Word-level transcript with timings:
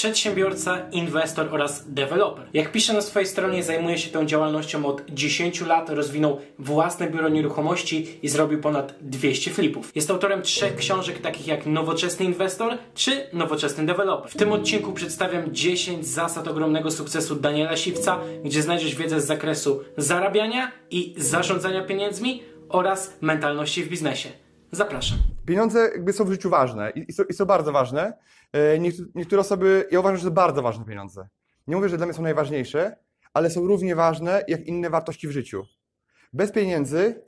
Przedsiębiorca, 0.00 0.78
inwestor 0.92 1.54
oraz 1.54 1.84
deweloper. 1.90 2.46
Jak 2.54 2.72
pisze 2.72 2.92
na 2.92 3.00
swojej 3.00 3.28
stronie, 3.28 3.62
zajmuje 3.62 3.98
się 3.98 4.10
tą 4.10 4.26
działalnością 4.26 4.86
od 4.86 5.02
10 5.10 5.60
lat, 5.60 5.90
rozwinął 5.90 6.40
własne 6.58 7.10
biuro 7.10 7.28
nieruchomości 7.28 8.18
i 8.22 8.28
zrobił 8.28 8.60
ponad 8.60 8.94
200 9.00 9.50
flipów. 9.50 9.92
Jest 9.94 10.10
autorem 10.10 10.42
trzech 10.42 10.76
książek 10.76 11.18
takich 11.18 11.46
jak 11.46 11.66
Nowoczesny 11.66 12.26
Inwestor 12.26 12.78
czy 12.94 13.26
Nowoczesny 13.32 13.86
Deweloper. 13.86 14.30
W 14.30 14.36
tym 14.36 14.52
odcinku 14.52 14.92
przedstawiam 14.92 15.54
10 15.54 16.06
zasad 16.06 16.48
ogromnego 16.48 16.90
sukcesu 16.90 17.36
Daniela 17.36 17.76
Siwca, 17.76 18.18
gdzie 18.44 18.62
znajdziesz 18.62 18.94
wiedzę 18.94 19.20
z 19.20 19.26
zakresu 19.26 19.80
zarabiania 19.96 20.72
i 20.90 21.14
zarządzania 21.16 21.84
pieniędzmi 21.84 22.42
oraz 22.68 23.16
mentalności 23.20 23.82
w 23.82 23.88
biznesie. 23.88 24.28
Zapraszam. 24.72 25.18
Pieniądze 25.46 25.80
jakby 25.80 26.12
są 26.12 26.24
w 26.24 26.30
życiu 26.30 26.50
ważne 26.50 26.90
i, 26.90 27.04
i, 27.08 27.12
są, 27.12 27.22
i 27.24 27.32
są 27.32 27.44
bardzo 27.44 27.72
ważne. 27.72 28.12
E, 28.52 28.78
niektóre 29.14 29.40
osoby, 29.40 29.88
ja 29.90 30.00
uważam, 30.00 30.16
że 30.16 30.24
to 30.24 30.30
bardzo 30.30 30.62
ważne 30.62 30.84
pieniądze. 30.84 31.28
Nie 31.66 31.76
mówię, 31.76 31.88
że 31.88 31.96
dla 31.96 32.06
mnie 32.06 32.14
są 32.14 32.22
najważniejsze, 32.22 32.96
ale 33.34 33.50
są 33.50 33.66
równie 33.66 33.96
ważne 33.96 34.44
jak 34.48 34.66
inne 34.66 34.90
wartości 34.90 35.28
w 35.28 35.30
życiu. 35.30 35.64
Bez 36.32 36.52
pieniędzy 36.52 37.22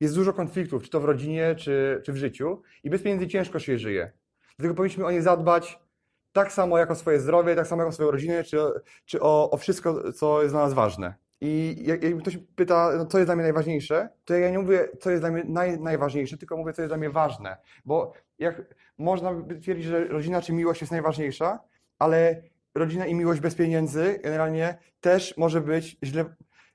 jest 0.00 0.14
dużo 0.14 0.32
konfliktów, 0.32 0.82
czy 0.82 0.90
to 0.90 1.00
w 1.00 1.04
rodzinie, 1.04 1.54
czy, 1.54 2.02
czy 2.04 2.12
w 2.12 2.16
życiu, 2.16 2.62
i 2.84 2.90
bez 2.90 3.02
pieniędzy 3.02 3.28
ciężko 3.28 3.58
się 3.58 3.78
żyje. 3.78 4.12
Dlatego 4.58 4.74
powinniśmy 4.74 5.06
o 5.06 5.10
nie 5.10 5.22
zadbać 5.22 5.78
tak 6.32 6.52
samo 6.52 6.78
jak 6.78 6.90
o 6.90 6.94
swoje 6.94 7.20
zdrowie, 7.20 7.56
tak 7.56 7.66
samo 7.66 7.82
jak 7.82 7.88
o 7.88 7.92
swoją 7.92 8.10
rodzinę, 8.10 8.44
czy, 8.44 8.58
czy 9.04 9.20
o, 9.20 9.50
o 9.50 9.56
wszystko, 9.56 10.12
co 10.12 10.42
jest 10.42 10.54
dla 10.54 10.62
nas 10.62 10.74
ważne. 10.74 11.14
I 11.40 11.82
jak, 11.86 12.18
ktoś 12.20 12.38
pyta, 12.56 12.90
no, 12.98 13.06
co 13.06 13.18
jest 13.18 13.28
dla 13.28 13.34
mnie 13.34 13.42
najważniejsze, 13.42 14.08
to 14.24 14.34
ja 14.34 14.50
nie 14.50 14.58
mówię, 14.58 14.88
co 15.00 15.10
jest 15.10 15.22
dla 15.22 15.30
mnie 15.30 15.44
naj, 15.44 15.80
najważniejsze, 15.80 16.38
tylko 16.38 16.56
mówię, 16.56 16.72
co 16.72 16.82
jest 16.82 16.90
dla 16.90 16.98
mnie 16.98 17.10
ważne. 17.10 17.56
Bo 17.84 18.12
jak 18.38 18.74
można 18.98 19.32
by 19.34 19.60
twierdzić, 19.60 19.86
że 19.86 20.04
rodzina 20.04 20.42
czy 20.42 20.52
miłość 20.52 20.80
jest 20.80 20.92
najważniejsza, 20.92 21.58
ale 21.98 22.42
rodzina 22.74 23.06
i 23.06 23.14
miłość 23.14 23.40
bez 23.40 23.54
pieniędzy 23.54 24.20
generalnie 24.22 24.78
też 25.00 25.36
może 25.36 25.60
być 25.60 25.96
źle, 26.02 26.24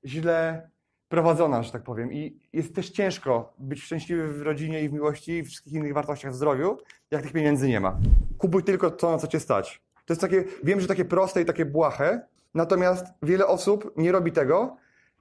źle 0.06 0.70
prowadzona, 1.10 1.64
że 1.64 1.72
tak 1.72 1.84
powiem. 1.84 2.14
I 2.14 2.40
jest 2.54 2.76
też 2.76 2.90
ciężko 2.90 3.54
być 3.60 3.84
szczęśliwy 3.84 4.28
w 4.28 4.42
rodzinie 4.42 4.82
i 4.82 4.90
w 4.90 4.94
miłości 4.94 5.32
i 5.32 5.44
wszystkich 5.44 5.74
innych 5.74 5.94
wartościach 5.94 6.32
w 6.32 6.36
zdrowiu, 6.36 6.78
jak 7.12 7.22
tych 7.22 7.32
pieniędzy 7.32 7.68
nie 7.68 7.80
ma. 7.80 7.98
Kupuj 8.38 8.64
tylko 8.64 8.92
to, 8.92 9.12
na 9.12 9.18
co 9.18 9.28
cię 9.28 9.40
stać. 9.40 9.82
To 10.06 10.14
jest 10.14 10.22
takie, 10.22 10.44
wiem, 10.64 10.82
że 10.82 10.88
takie 10.88 11.06
proste 11.06 11.42
i 11.42 11.46
takie 11.46 11.66
błahe, 11.66 12.22
Natomiast 12.54 13.06
wiele 13.24 13.48
osób 13.48 13.94
nie 13.98 14.12
robi 14.12 14.32
tego 14.32 14.78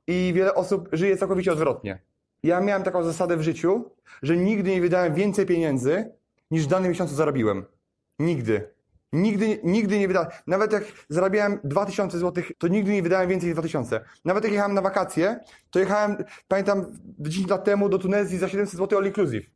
i 0.07 0.33
wiele 0.35 0.55
osób 0.55 0.89
żyje 0.93 1.17
całkowicie 1.17 1.53
odwrotnie. 1.53 2.03
Ja 2.43 2.61
miałem 2.61 2.83
taką 2.83 3.03
zasadę 3.03 3.37
w 3.37 3.43
życiu, 3.43 3.91
że 4.23 4.37
nigdy 4.37 4.71
nie 4.71 4.81
wydałem 4.81 5.15
więcej 5.15 5.47
pieniędzy 5.47 6.13
niż 6.51 6.65
w 6.65 6.69
danym 6.69 6.91
miesiącu 6.91 7.15
zarobiłem. 7.15 7.65
Nigdy. 8.19 8.71
Nigdy, 9.13 9.61
nigdy 9.65 9.99
nie 9.99 10.09
wydałem. 10.09 10.31
Nawet 10.47 10.73
jak 10.73 10.85
zarabiałem 11.09 11.61
2000 11.65 12.19
zł, 12.19 12.45
to 12.59 12.69
nigdy 12.69 12.93
nie 12.93 13.03
wydałem 13.03 13.29
więcej 13.29 13.49
niż 13.49 13.55
2000. 13.55 14.01
Nawet 14.25 14.45
jak 14.45 14.53
jechałem 14.53 14.75
na 14.75 14.83
wakacje, 14.83 15.41
to 15.71 15.79
jechałem, 15.79 16.25
pamiętam, 16.49 16.87
10 17.19 17.49
lat 17.49 17.65
temu 17.65 17.89
do 17.89 17.99
Tunezji 17.99 18.39
za 18.39 18.49
700 18.49 18.79
zł 18.79 18.99
all 18.99 19.07
inclusive. 19.07 19.47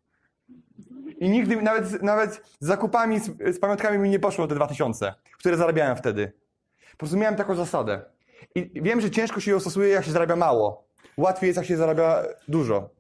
I 1.19 1.31
nigdy, 1.31 1.63
nawet, 1.63 2.03
nawet 2.03 2.43
z 2.61 2.67
zakupami, 2.67 3.21
z, 3.21 3.57
z 3.57 3.59
pamiątkami 3.59 3.99
mi 3.99 4.11
nie 4.11 4.19
poszło 4.19 4.47
te 4.47 4.55
2000, 4.55 5.15
które 5.39 5.57
zarabiałem 5.57 5.97
wtedy. 5.97 6.33
Prostu 7.03 7.37
taką 7.37 7.55
zasadę. 7.55 8.01
I 8.55 8.83
wiem, 8.83 9.01
że 9.01 9.11
ciężko 9.11 9.41
się 9.41 9.51
ją 9.51 9.61
stosuje, 9.61 9.89
jak 9.89 10.05
się 10.05 10.11
zarabia 10.11 10.37
mało. 10.37 10.85
Łatwiej 11.17 11.49
jest, 11.49 11.57
jak 11.57 11.67
się 11.67 11.77
zarabia 11.77 12.23
dużo. 12.49 12.91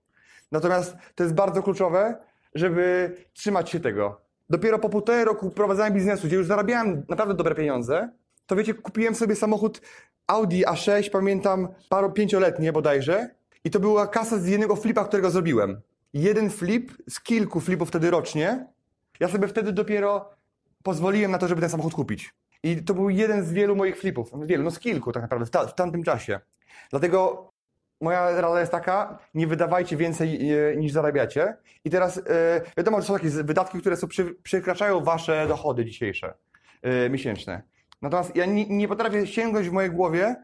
Natomiast 0.52 0.96
to 1.14 1.24
jest 1.24 1.34
bardzo 1.34 1.62
kluczowe, 1.62 2.16
żeby 2.54 3.16
trzymać 3.32 3.70
się 3.70 3.80
tego. 3.80 4.20
Dopiero 4.50 4.78
po 4.78 4.88
półtorej 4.88 5.24
roku 5.24 5.50
prowadzenia 5.50 5.90
biznesu, 5.90 6.26
gdzie 6.26 6.36
już 6.36 6.46
zarabiałem 6.46 7.04
naprawdę 7.08 7.34
dobre 7.34 7.54
pieniądze, 7.54 8.10
to 8.46 8.56
wiecie, 8.56 8.74
kupiłem 8.74 9.14
sobie 9.14 9.36
samochód 9.36 9.80
Audi 10.26 10.62
A6, 10.64 11.10
pamiętam, 11.10 11.68
paro, 11.88 12.10
pięcioletnie 12.10 12.72
bodajże. 12.72 13.30
I 13.64 13.70
to 13.70 13.80
była 13.80 14.06
kasa 14.06 14.38
z 14.38 14.46
jednego 14.46 14.76
flipa, 14.76 15.04
którego 15.04 15.30
zrobiłem. 15.30 15.80
Jeden 16.12 16.50
flip 16.50 16.92
z 17.10 17.20
kilku 17.20 17.60
flipów 17.60 17.88
wtedy 17.88 18.10
rocznie. 18.10 18.66
Ja 19.20 19.28
sobie 19.28 19.48
wtedy 19.48 19.72
dopiero 19.72 20.30
pozwoliłem 20.82 21.30
na 21.30 21.38
to, 21.38 21.48
żeby 21.48 21.60
ten 21.60 21.70
samochód 21.70 21.94
kupić. 21.94 22.41
I 22.62 22.84
to 22.84 22.94
był 22.94 23.10
jeden 23.10 23.44
z 23.44 23.52
wielu 23.52 23.76
moich 23.76 23.98
flipów. 23.98 24.30
Wielu, 24.46 24.64
no 24.64 24.70
z 24.70 24.78
kilku 24.78 25.12
tak 25.12 25.22
naprawdę 25.22 25.46
w, 25.46 25.50
ta, 25.50 25.66
w 25.66 25.74
tamtym 25.74 26.02
czasie. 26.02 26.40
Dlatego 26.90 27.50
moja 28.00 28.40
rada 28.40 28.60
jest 28.60 28.72
taka, 28.72 29.18
nie 29.34 29.46
wydawajcie 29.46 29.96
więcej 29.96 30.52
e, 30.52 30.76
niż 30.76 30.92
zarabiacie. 30.92 31.56
I 31.84 31.90
teraz 31.90 32.18
e, 32.18 32.22
wiadomo, 32.76 33.00
że 33.00 33.06
są 33.06 33.14
takie 33.14 33.30
wydatki, 33.30 33.78
które 33.78 33.96
są, 33.96 34.08
przy, 34.08 34.24
przekraczają 34.42 35.04
wasze 35.04 35.46
dochody 35.48 35.84
dzisiejsze, 35.84 36.34
e, 36.82 37.10
miesięczne. 37.10 37.62
Natomiast 38.02 38.36
ja 38.36 38.46
nie, 38.46 38.66
nie 38.68 38.88
potrafię 38.88 39.26
sięgnąć 39.26 39.68
w 39.68 39.72
mojej 39.72 39.90
głowie, 39.90 40.36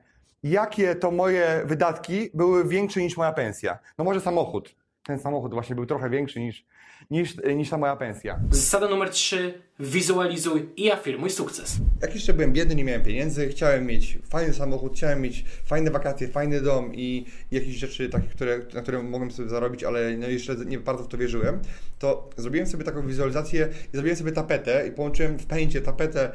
jakie 0.42 0.94
to 0.94 1.10
moje 1.10 1.62
wydatki 1.64 2.30
były 2.34 2.68
większe 2.68 3.00
niż 3.00 3.16
moja 3.16 3.32
pensja. 3.32 3.78
No 3.98 4.04
może 4.04 4.20
samochód. 4.20 4.74
Ten 5.08 5.18
samochód 5.18 5.52
właśnie 5.52 5.74
był 5.74 5.86
trochę 5.86 6.10
większy 6.10 6.40
niż, 6.40 6.66
niż, 7.10 7.36
niż 7.56 7.70
ta 7.70 7.78
moja 7.78 7.96
pensja. 7.96 8.40
Zasada 8.50 8.88
numer 8.88 9.10
3 9.10 9.62
wizualizuj 9.80 10.68
i 10.76 10.90
afirmuj 10.90 11.30
sukces. 11.30 11.76
Jak 12.02 12.14
jeszcze 12.14 12.32
byłem 12.32 12.52
biedny, 12.52 12.74
nie 12.74 12.84
miałem 12.84 13.02
pieniędzy, 13.02 13.48
chciałem 13.48 13.86
mieć 13.86 14.18
fajny 14.30 14.54
samochód, 14.54 14.92
chciałem 14.96 15.20
mieć 15.20 15.44
fajne 15.64 15.90
wakacje, 15.90 16.28
fajny 16.28 16.60
dom 16.60 16.94
i 16.94 17.26
jakieś 17.50 17.74
rzeczy 17.74 18.08
takie, 18.08 18.28
które, 18.28 18.58
na 18.74 18.82
które 18.82 19.02
mogłem 19.02 19.30
sobie 19.30 19.48
zarobić, 19.48 19.84
ale 19.84 20.16
no 20.16 20.28
jeszcze 20.28 20.56
nie 20.56 20.78
bardzo 20.78 21.04
w 21.04 21.08
to 21.08 21.18
wierzyłem, 21.18 21.60
to 21.98 22.30
zrobiłem 22.36 22.66
sobie 22.66 22.84
taką 22.84 23.06
wizualizację 23.06 23.68
i 23.92 23.96
zrobiłem 23.96 24.16
sobie 24.16 24.32
tapetę 24.32 24.88
i 24.88 24.92
połączyłem 24.92 25.38
w 25.38 25.46
pęcie 25.46 25.80
tapetę 25.80 26.32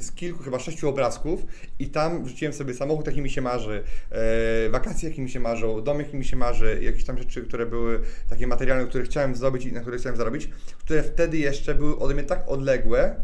z 0.00 0.12
kilku, 0.14 0.42
chyba 0.42 0.58
sześciu 0.58 0.88
obrazków 0.88 1.46
i 1.78 1.88
tam 1.88 2.24
wrzuciłem 2.24 2.54
sobie 2.54 2.74
samochód, 2.74 3.06
jaki 3.06 3.22
mi 3.22 3.30
się 3.30 3.40
marzy, 3.42 3.82
e, 4.10 4.70
wakacje, 4.70 5.08
jaki 5.08 5.22
mi 5.22 5.30
się 5.30 5.40
marzą, 5.40 5.80
dom, 5.80 5.98
jaki 5.98 6.16
mi 6.16 6.24
się 6.24 6.36
marzy, 6.36 6.78
jakieś 6.82 7.04
tam 7.04 7.18
rzeczy, 7.18 7.42
które 7.42 7.66
były 7.66 8.00
takie 8.28 8.46
materialne, 8.46 8.86
które 8.86 9.04
chciałem 9.04 9.36
zdobyć 9.36 9.64
i 9.64 9.72
na 9.72 9.80
które 9.80 9.98
chciałem 9.98 10.16
zarobić, 10.16 10.48
które 10.78 11.02
wtedy 11.02 11.38
jeszcze 11.38 11.74
były 11.74 11.98
ode 11.98 12.14
mnie 12.14 12.22
tak 12.22 12.48
odległe, 12.48 13.16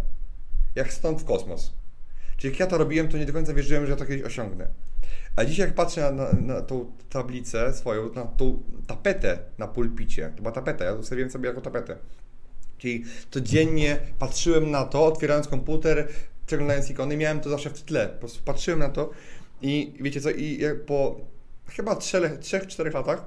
jak 0.74 0.92
stąd 0.92 1.20
w 1.20 1.24
kosmos. 1.24 1.72
Czyli 2.36 2.52
jak 2.52 2.60
ja 2.60 2.66
to 2.66 2.78
robiłem, 2.78 3.08
to 3.08 3.18
nie 3.18 3.26
do 3.26 3.32
końca 3.32 3.54
wierzyłem, 3.54 3.86
że 3.86 3.90
ja 3.90 3.96
to 3.96 4.06
kiedyś 4.06 4.22
osiągnę. 4.22 4.66
A 5.36 5.44
dzisiaj 5.44 5.66
jak 5.66 5.74
patrzę 5.74 6.00
na, 6.00 6.32
na, 6.32 6.54
na 6.54 6.60
tą 6.60 6.92
tablicę 7.10 7.74
swoją, 7.74 8.12
na 8.12 8.24
tą 8.24 8.62
tapetę 8.86 9.38
na 9.58 9.68
pulpicie, 9.68 10.32
to 10.36 10.42
była 10.42 10.52
tapeta, 10.52 10.84
ja 10.84 10.92
ustawiłem 10.92 11.30
sobie 11.30 11.48
jako 11.48 11.60
tapetę. 11.60 11.96
Czyli 12.80 13.04
codziennie 13.30 13.98
patrzyłem 14.18 14.70
na 14.70 14.84
to, 14.84 15.06
otwierając 15.06 15.48
komputer, 15.48 16.08
przeglądając 16.46 16.90
ikony, 16.90 17.16
miałem 17.16 17.40
to 17.40 17.50
zawsze 17.50 17.70
w 17.70 17.82
tle. 17.82 18.08
Po 18.08 18.18
prostu 18.18 18.44
patrzyłem 18.44 18.78
na 18.78 18.88
to 18.88 19.10
i 19.62 19.92
wiecie 20.00 20.20
co, 20.20 20.30
i 20.30 20.60
po 20.86 21.20
chyba 21.66 21.94
3-4 21.94 22.94
latach 22.94 23.24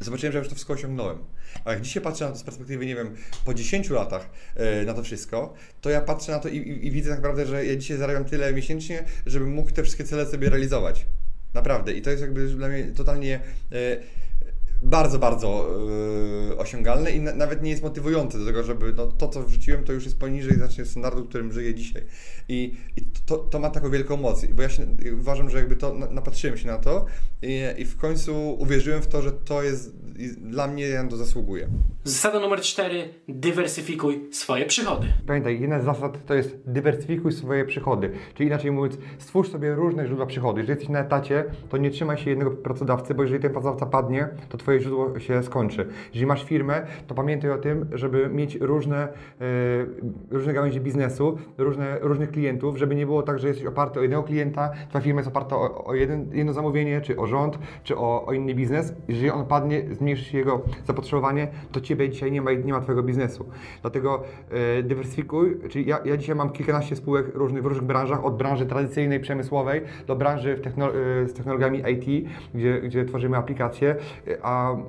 zobaczyłem, 0.00 0.32
że 0.32 0.38
już 0.38 0.48
to 0.48 0.54
wszystko 0.54 0.72
osiągnąłem. 0.72 1.18
A 1.64 1.72
jak 1.72 1.80
dzisiaj 1.80 2.02
patrzę 2.02 2.24
na 2.24 2.30
to 2.30 2.38
z 2.38 2.42
perspektywy, 2.42 2.86
nie 2.86 2.96
wiem, 2.96 3.16
po 3.44 3.54
10 3.54 3.90
latach 3.90 4.30
yy, 4.56 4.86
na 4.86 4.94
to 4.94 5.02
wszystko, 5.02 5.54
to 5.80 5.90
ja 5.90 6.00
patrzę 6.00 6.32
na 6.32 6.38
to 6.38 6.48
i, 6.48 6.56
i, 6.56 6.86
i, 6.86 6.90
widzę 6.90 7.10
tak 7.10 7.18
naprawdę, 7.18 7.46
że 7.46 7.66
ja 7.66 7.76
dzisiaj 7.76 7.96
zarabiam 7.96 8.24
tyle 8.24 8.52
miesięcznie, 8.52 9.04
żebym 9.26 9.52
mógł 9.52 9.70
te 9.70 9.82
wszystkie 9.82 10.04
cele 10.04 10.26
sobie 10.26 10.50
realizować. 10.50 11.06
Naprawdę. 11.54 11.92
I 11.92 12.02
to 12.02 12.10
jest 12.10 12.22
jakby 12.22 12.48
dla 12.48 12.68
mnie 12.68 12.84
totalnie 12.84 13.40
yy, 13.70 14.02
bardzo, 14.82 15.18
bardzo 15.18 15.68
yy, 16.48 16.58
osiągalne 16.58 17.10
i 17.10 17.20
na, 17.20 17.34
nawet 17.34 17.62
nie 17.62 17.70
jest 17.70 17.82
motywujące 17.82 18.38
do 18.38 18.46
tego, 18.46 18.64
żeby 18.64 18.92
no, 18.96 19.06
to, 19.06 19.28
co 19.28 19.42
wrzuciłem, 19.42 19.84
to 19.84 19.92
już 19.92 20.04
jest 20.04 20.18
poniżej 20.18 20.54
znacznie 20.54 20.84
standardu, 20.84 21.24
którym 21.24 21.52
żyję 21.52 21.74
dzisiaj. 21.74 22.02
I, 22.48 22.74
i 22.96 23.02
to, 23.26 23.38
to 23.38 23.58
ma 23.58 23.70
taką 23.70 23.90
wielką 23.90 24.16
moc, 24.16 24.46
bo 24.46 24.62
ja 24.62 24.68
się, 24.68 24.86
uważam, 25.20 25.50
że 25.50 25.58
jakby 25.58 25.76
to 25.76 25.94
napatrzyłem 25.94 26.56
się 26.56 26.66
na 26.66 26.78
to 26.78 27.06
i, 27.42 27.60
i 27.78 27.84
w 27.84 27.96
końcu 27.96 28.56
uwierzyłem 28.58 29.02
w 29.02 29.06
to, 29.06 29.22
że 29.22 29.32
to 29.32 29.62
jest 29.62 29.96
dla 30.36 30.66
mnie, 30.66 30.88
ja 30.88 31.08
to 31.08 31.16
zasługuję. 31.16 31.68
Zasada 32.04 32.40
numer 32.40 32.60
cztery, 32.60 33.14
dywersyfikuj 33.28 34.28
swoje 34.32 34.66
przychody. 34.66 35.06
Pamiętaj, 35.26 35.60
jedna 35.60 35.82
z 35.82 35.84
zasad 35.84 36.26
to 36.26 36.34
jest 36.34 36.56
dywersyfikuj 36.66 37.32
swoje 37.32 37.64
przychody, 37.64 38.12
czyli 38.34 38.46
inaczej 38.46 38.70
mówiąc, 38.70 38.98
stwórz 39.18 39.50
sobie 39.50 39.74
różne 39.74 40.06
źródła 40.06 40.26
przychody. 40.26 40.60
Jeżeli 40.60 40.78
jesteś 40.78 40.88
na 40.88 41.00
etacie, 41.00 41.44
to 41.68 41.76
nie 41.76 41.90
trzymaj 41.90 42.18
się 42.18 42.30
jednego 42.30 42.50
pracodawcy, 42.50 43.14
bo 43.14 43.22
jeżeli 43.22 43.42
ten 43.42 43.52
pracodawca 43.52 43.86
padnie, 43.86 44.28
to 44.48 44.58
twoje 44.68 44.80
źródło 44.80 45.18
się 45.18 45.42
skończy. 45.42 45.86
Jeżeli 46.06 46.26
masz 46.26 46.44
firmę, 46.44 46.86
to 47.06 47.14
pamiętaj 47.14 47.50
o 47.50 47.58
tym, 47.58 47.86
żeby 47.92 48.28
mieć 48.28 48.54
różne, 48.54 48.96
e, 48.98 49.46
różne 50.30 50.52
gałęzie 50.52 50.80
biznesu, 50.80 51.38
różne, 51.58 51.98
różnych 52.00 52.30
klientów, 52.30 52.76
żeby 52.76 52.94
nie 52.94 53.06
było 53.06 53.22
tak, 53.22 53.38
że 53.38 53.48
jesteś 53.48 53.66
oparty 53.66 53.98
o 53.98 54.02
jednego 54.02 54.22
klienta, 54.22 54.70
twoja 54.88 55.04
firma 55.04 55.20
jest 55.20 55.28
oparta 55.28 55.56
o, 55.56 55.84
o 55.84 55.94
jeden, 55.94 56.30
jedno 56.32 56.52
zamówienie, 56.52 57.00
czy 57.00 57.16
o 57.16 57.26
rząd, 57.26 57.58
czy 57.84 57.96
o, 57.96 58.26
o 58.26 58.32
inny 58.32 58.54
biznes. 58.54 58.94
Jeżeli 59.08 59.30
on 59.30 59.46
padnie, 59.46 59.82
zmniejszy 59.94 60.24
się 60.24 60.38
jego 60.38 60.60
zapotrzebowanie, 60.84 61.48
to 61.72 61.80
ciebie 61.80 62.10
dzisiaj 62.10 62.32
nie 62.32 62.42
ma, 62.42 62.52
nie 62.52 62.72
ma 62.72 62.80
twojego 62.80 63.02
biznesu. 63.02 63.46
Dlatego 63.82 64.22
e, 64.50 64.82
dywersyfikuj, 64.82 65.56
czyli 65.68 65.86
ja, 65.86 65.98
ja 66.04 66.16
dzisiaj 66.16 66.36
mam 66.36 66.50
kilkanaście 66.50 66.96
spółek 66.96 67.34
różnych, 67.34 67.62
w 67.62 67.66
różnych 67.66 67.86
branżach, 67.86 68.24
od 68.24 68.36
branży 68.36 68.66
tradycyjnej, 68.66 69.20
przemysłowej, 69.20 69.80
do 70.06 70.16
branży 70.16 70.56
w 70.56 70.60
techno, 70.60 70.88
e, 70.88 71.28
z 71.28 71.32
technologiami 71.32 71.82
IT, 71.92 72.28
gdzie, 72.54 72.80
gdzie 72.80 73.04
tworzymy 73.04 73.36
aplikacje, 73.36 73.96
e, 74.26 74.42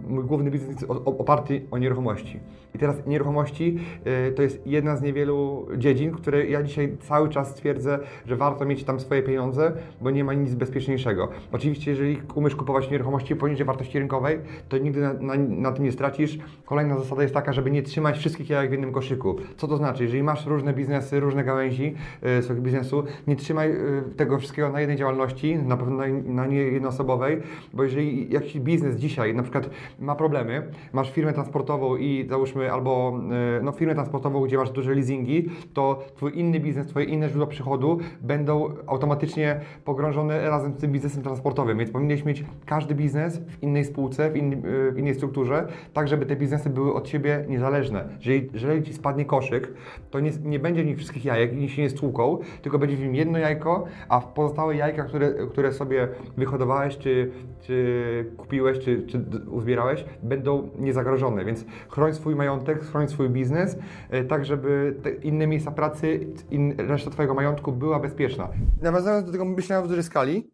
mój 0.10 0.24
główny 0.24 0.51
biznes 0.51 0.69
jest 0.69 0.86
oparty 1.06 1.62
o 1.71 1.77
nieruchomości. 1.77 2.39
I 2.75 2.77
teraz 2.77 3.07
nieruchomości 3.07 3.80
e, 4.06 4.31
to 4.31 4.42
jest 4.42 4.68
jedna 4.68 4.95
z 4.95 5.01
niewielu 5.01 5.68
dziedzin, 5.77 6.12
które 6.12 6.45
ja 6.45 6.63
dzisiaj 6.63 6.98
cały 7.00 7.30
czas 7.30 7.56
twierdzę, 7.56 8.00
że 8.25 8.36
warto 8.36 8.66
mieć 8.66 8.83
tam 8.83 9.00
swoje 9.00 9.24
pieniądze, 9.24 9.71
bo 10.01 10.12
nie 10.12 10.24
ma 10.24 10.33
nic 10.33 10.56
bezpieczniejszego. 10.56 11.30
Oczywiście, 11.51 11.92
jeżeli 11.92 12.21
umiesz 12.36 12.56
kupować 12.56 12.92
nieruchomości 12.92 13.36
poniżej 13.36 13.66
wartości 13.66 14.00
rynkowej, 14.00 14.39
to 14.69 14.77
nigdy 14.77 15.01
na, 15.01 15.13
na, 15.13 15.33
na 15.38 15.71
tym 15.71 15.86
nie 15.86 15.92
stracisz. 15.92 16.39
Kolejna 16.66 16.98
zasada 16.98 17.21
jest 17.21 17.33
taka, 17.33 17.54
żeby 17.54 17.71
nie 17.71 17.83
trzymać 17.83 18.18
wszystkich 18.18 18.50
jajek 18.50 18.69
w 18.69 18.71
jednym 18.71 18.92
koszyku. 18.92 19.36
Co 19.57 19.68
to 19.68 19.77
znaczy? 19.77 20.04
Jeżeli 20.04 20.24
masz 20.24 20.45
różne 20.45 20.74
biznesy, 20.74 21.19
różne 21.19 21.44
gałęzi 21.44 21.95
e, 22.21 22.42
swojego 22.42 22.66
biznesu, 22.66 23.04
nie 23.27 23.36
trzymaj 23.36 23.71
e, 23.71 23.75
tego 24.18 24.39
wszystkiego 24.39 24.69
na 24.69 24.80
jednej 24.80 24.98
działalności, 24.98 25.56
na 25.56 25.77
pewno 25.77 25.95
na, 25.95 26.06
na 26.07 26.48
nie 26.48 26.57
jednoosobowej, 26.57 27.42
bo 27.74 27.83
jeżeli 27.83 28.33
jakiś 28.33 28.60
biznes 28.60 28.95
dzisiaj 28.95 29.36
na 29.36 29.44
przykład 29.44 29.58
ma 30.00 30.15
problemy, 30.15 30.63
masz 30.94 31.11
firmę 31.11 31.33
transportową 31.33 31.95
i 31.95 32.25
załóżmy 32.29 32.71
albo 32.71 33.19
e, 33.59 33.63
no, 33.63 33.71
firmę 33.71 33.94
transportową, 33.94 34.41
gdzie 34.41 34.57
masz 34.57 34.71
duże 34.71 34.95
leasingi, 34.95 35.50
to 35.73 36.00
twój 36.15 36.39
inny 36.39 36.59
biznes, 36.59 36.88
twoje 36.88 37.06
inne 37.06 37.29
źródła 37.29 37.47
przychodu 37.47 38.00
będą 38.21 38.69
automatycznie 38.88 39.59
pogrążone 39.85 40.50
razem 40.50 40.73
z 40.73 40.77
tym 40.77 40.91
biznesem 40.91 41.23
transportowym, 41.23 41.77
więc 41.77 41.91
powinieneś 41.91 42.25
mieć 42.25 42.45
każdy 42.65 42.95
biznes 42.95 43.38
w 43.38 43.63
innej 43.63 43.85
spółce, 43.85 44.31
w, 44.31 44.35
e, 44.35 44.91
w 44.91 44.97
innej 44.97 45.15
strukturze, 45.15 45.67
tak 45.94 46.07
żeby 46.07 46.25
te 46.25 46.35
biznesy 46.35 46.69
były 46.69 46.94
od 46.94 47.09
siebie 47.09 47.45
niezależne. 47.50 48.09
Jeżeli, 48.17 48.50
jeżeli 48.53 48.83
ci 48.83 48.94
spadnie 48.94 49.25
koszyk, 49.25 49.73
to 50.11 50.19
nie, 50.19 50.31
nie 50.44 50.59
będzie 50.59 50.83
w 50.83 50.85
nich 50.85 50.97
wszystkich 50.97 51.25
jajek 51.25 51.57
i 51.57 51.69
się 51.69 51.81
nie 51.81 51.89
stłuką, 51.89 52.38
tylko 52.61 52.79
będzie 52.79 52.95
w 52.95 53.00
nim 53.00 53.15
jedno 53.15 53.38
jajko, 53.38 53.85
a 54.09 54.19
w 54.19 54.33
pozostałe 54.33 54.75
jajka, 54.75 55.03
które, 55.03 55.33
które 55.50 55.73
sobie 55.73 56.07
wyhodowałeś, 56.38 56.97
czy, 56.97 57.31
czy 57.61 58.25
kupiłeś, 58.38 58.79
czy, 58.79 59.03
czy 59.07 59.25
uzbierałeś, 59.51 60.06
będą 60.24 60.69
niezagrożone, 60.80 61.46
więc 61.46 61.66
chroń 61.90 62.13
swój 62.13 62.36
majątek, 62.36 62.84
chroń 62.84 63.07
swój 63.07 63.30
biznes, 63.30 63.78
e, 64.10 64.24
tak 64.24 64.46
żeby 64.46 64.96
inne 65.24 65.48
miejsca 65.48 65.72
pracy, 65.72 66.28
in, 66.51 66.75
reszta 66.78 67.12
Twojego 67.12 67.34
majątku 67.34 67.72
była 67.72 68.00
bezpieczna. 68.00 68.50
Nawiązując 68.81 69.25
do 69.25 69.31
tego 69.31 69.46
myślenia 69.46 69.81
w 69.81 69.88
dużej 69.88 70.04
skali, 70.04 70.51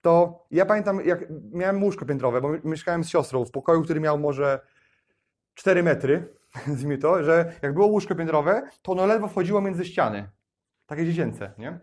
to 0.00 0.44
ja 0.50 0.66
pamiętam, 0.66 1.00
jak 1.04 1.24
miałem 1.52 1.82
łóżko 1.82 2.06
piętrowe, 2.06 2.40
bo 2.40 2.50
mieszkałem 2.64 3.04
z 3.04 3.08
siostrą 3.08 3.44
w 3.44 3.50
pokoju, 3.50 3.82
który 3.82 4.00
miał 4.00 4.18
może 4.18 4.60
4 5.54 5.82
metry, 5.82 6.34
nazwijmy 6.66 6.98
to, 6.98 7.24
że 7.24 7.52
jak 7.62 7.74
było 7.74 7.86
łóżko 7.86 8.14
piętrowe, 8.14 8.62
to 8.82 8.92
ono 8.92 9.06
ledwo 9.06 9.28
wchodziło 9.28 9.60
między 9.60 9.84
ściany. 9.84 10.30
Takie 10.86 11.06
dziecięce, 11.06 11.52
nie? 11.58 11.80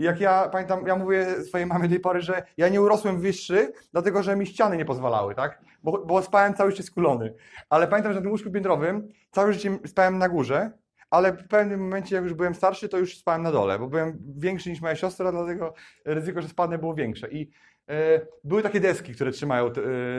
Jak 0.00 0.20
ja 0.20 0.48
pamiętam, 0.48 0.86
ja 0.86 0.96
mówię 0.96 1.26
swojej 1.42 1.66
mamie 1.66 1.82
do 1.82 1.88
tej 1.88 2.00
pory, 2.00 2.20
że 2.20 2.42
ja 2.56 2.68
nie 2.68 2.80
urosłem 2.80 3.20
wyższy, 3.20 3.72
dlatego 3.92 4.22
że 4.22 4.36
mi 4.36 4.46
ściany 4.46 4.76
nie 4.76 4.84
pozwalały, 4.84 5.34
tak? 5.34 5.62
Bo, 5.82 6.06
bo 6.06 6.22
spałem 6.22 6.54
cały 6.54 6.70
życie 6.70 6.82
skulony. 6.82 7.34
Ale 7.70 7.88
pamiętam, 7.88 8.12
że 8.12 8.18
na 8.18 8.22
tym 8.22 8.30
łóżku 8.30 8.50
piętrowym 8.50 9.08
całe 9.30 9.52
życie 9.52 9.78
spałem 9.86 10.18
na 10.18 10.28
górze, 10.28 10.70
ale 11.10 11.32
w 11.32 11.48
pewnym 11.48 11.80
momencie, 11.80 12.14
jak 12.14 12.24
już 12.24 12.34
byłem 12.34 12.54
starszy, 12.54 12.88
to 12.88 12.98
już 12.98 13.18
spałem 13.18 13.42
na 13.42 13.52
dole, 13.52 13.78
bo 13.78 13.88
byłem 13.88 14.18
większy 14.36 14.70
niż 14.70 14.80
moja 14.80 14.96
siostra, 14.96 15.32
dlatego 15.32 15.74
ryzyko, 16.04 16.42
że 16.42 16.48
spadnę 16.48 16.78
było 16.78 16.94
większe. 16.94 17.30
I 17.30 17.50
e, 17.88 18.20
były 18.44 18.62
takie 18.62 18.80
deski, 18.80 19.14
które 19.14 19.30
trzymają 19.30 19.66
e, 19.66 19.72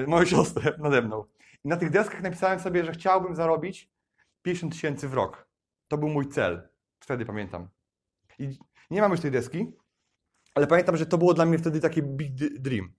moją 0.07 0.25
siostrę 0.25 0.73
nade 0.79 1.01
mną. 1.01 1.23
I 1.65 1.67
na 1.67 1.77
tych 1.77 1.89
deskach 1.89 2.21
napisałem 2.21 2.59
sobie, 2.59 2.85
że 2.85 2.91
chciałbym 2.91 3.35
zarobić 3.35 3.89
50 4.41 4.73
tysięcy 4.73 5.07
w 5.07 5.13
rok. 5.13 5.47
To 5.87 5.97
był 5.97 6.09
mój 6.09 6.27
cel. 6.27 6.69
Wtedy 6.99 7.25
pamiętam. 7.25 7.67
I 8.39 8.57
nie 8.91 9.01
mam 9.01 9.11
już 9.11 9.19
tej 9.19 9.31
deski, 9.31 9.71
ale 10.55 10.67
pamiętam, 10.67 10.97
że 10.97 11.05
to 11.05 11.17
było 11.17 11.33
dla 11.33 11.45
mnie 11.45 11.57
wtedy 11.57 11.79
taki 11.79 12.03
big 12.03 12.33
dream. 12.59 12.93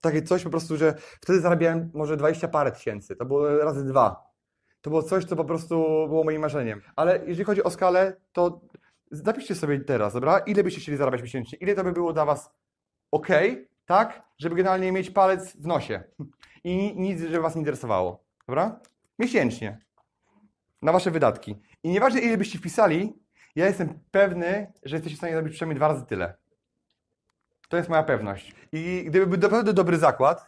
Takie 0.00 0.22
coś 0.22 0.44
po 0.44 0.50
prostu, 0.50 0.76
że 0.76 0.94
wtedy 1.20 1.40
zarabiałem 1.40 1.90
może 1.94 2.16
20 2.16 2.48
parę 2.48 2.72
tysięcy. 2.72 3.16
To 3.16 3.24
było 3.24 3.58
razy 3.58 3.84
dwa. 3.84 4.28
To 4.80 4.90
było 4.90 5.02
coś, 5.02 5.24
co 5.24 5.36
po 5.36 5.44
prostu 5.44 5.74
było 6.08 6.24
moim 6.24 6.40
marzeniem. 6.40 6.80
Ale 6.96 7.18
jeżeli 7.26 7.44
chodzi 7.44 7.62
o 7.62 7.70
skalę, 7.70 8.16
to 8.32 8.60
zapiszcie 9.10 9.54
sobie 9.54 9.80
teraz, 9.80 10.12
dobra? 10.12 10.38
Ile 10.38 10.64
byście 10.64 10.80
chcieli 10.80 10.98
zarabiać 10.98 11.22
miesięcznie? 11.22 11.58
Ile 11.58 11.74
to 11.74 11.84
by 11.84 11.92
było 11.92 12.12
dla 12.12 12.24
Was 12.24 12.50
ok, 13.10 13.28
tak? 13.86 14.22
Żeby 14.38 14.54
generalnie 14.56 14.92
mieć 14.92 15.10
palec 15.10 15.56
w 15.56 15.66
nosie. 15.66 16.04
I 16.64 16.76
ni- 16.76 16.96
nic, 16.96 17.20
żeby 17.20 17.40
Was 17.40 17.54
nie 17.54 17.60
interesowało. 17.60 18.24
Dobra? 18.48 18.80
Miesięcznie. 19.18 19.78
Na 20.82 20.92
Wasze 20.92 21.10
wydatki. 21.10 21.56
I 21.82 21.88
nieważne 21.88 22.20
ile 22.20 22.36
byście 22.36 22.58
wpisali, 22.58 23.12
ja 23.56 23.66
jestem 23.66 23.98
pewny, 24.10 24.72
że 24.84 24.96
jesteście 24.96 25.16
w 25.16 25.18
stanie 25.18 25.32
zrobić 25.32 25.52
przynajmniej 25.52 25.76
dwa 25.76 25.88
razy 25.88 26.06
tyle. 26.06 26.34
To 27.68 27.76
jest 27.76 27.88
moja 27.88 28.02
pewność. 28.02 28.54
I 28.72 29.04
gdyby 29.06 29.26
był 29.26 29.38
naprawdę 29.38 29.72
dobry 29.72 29.98
zakład, 29.98 30.46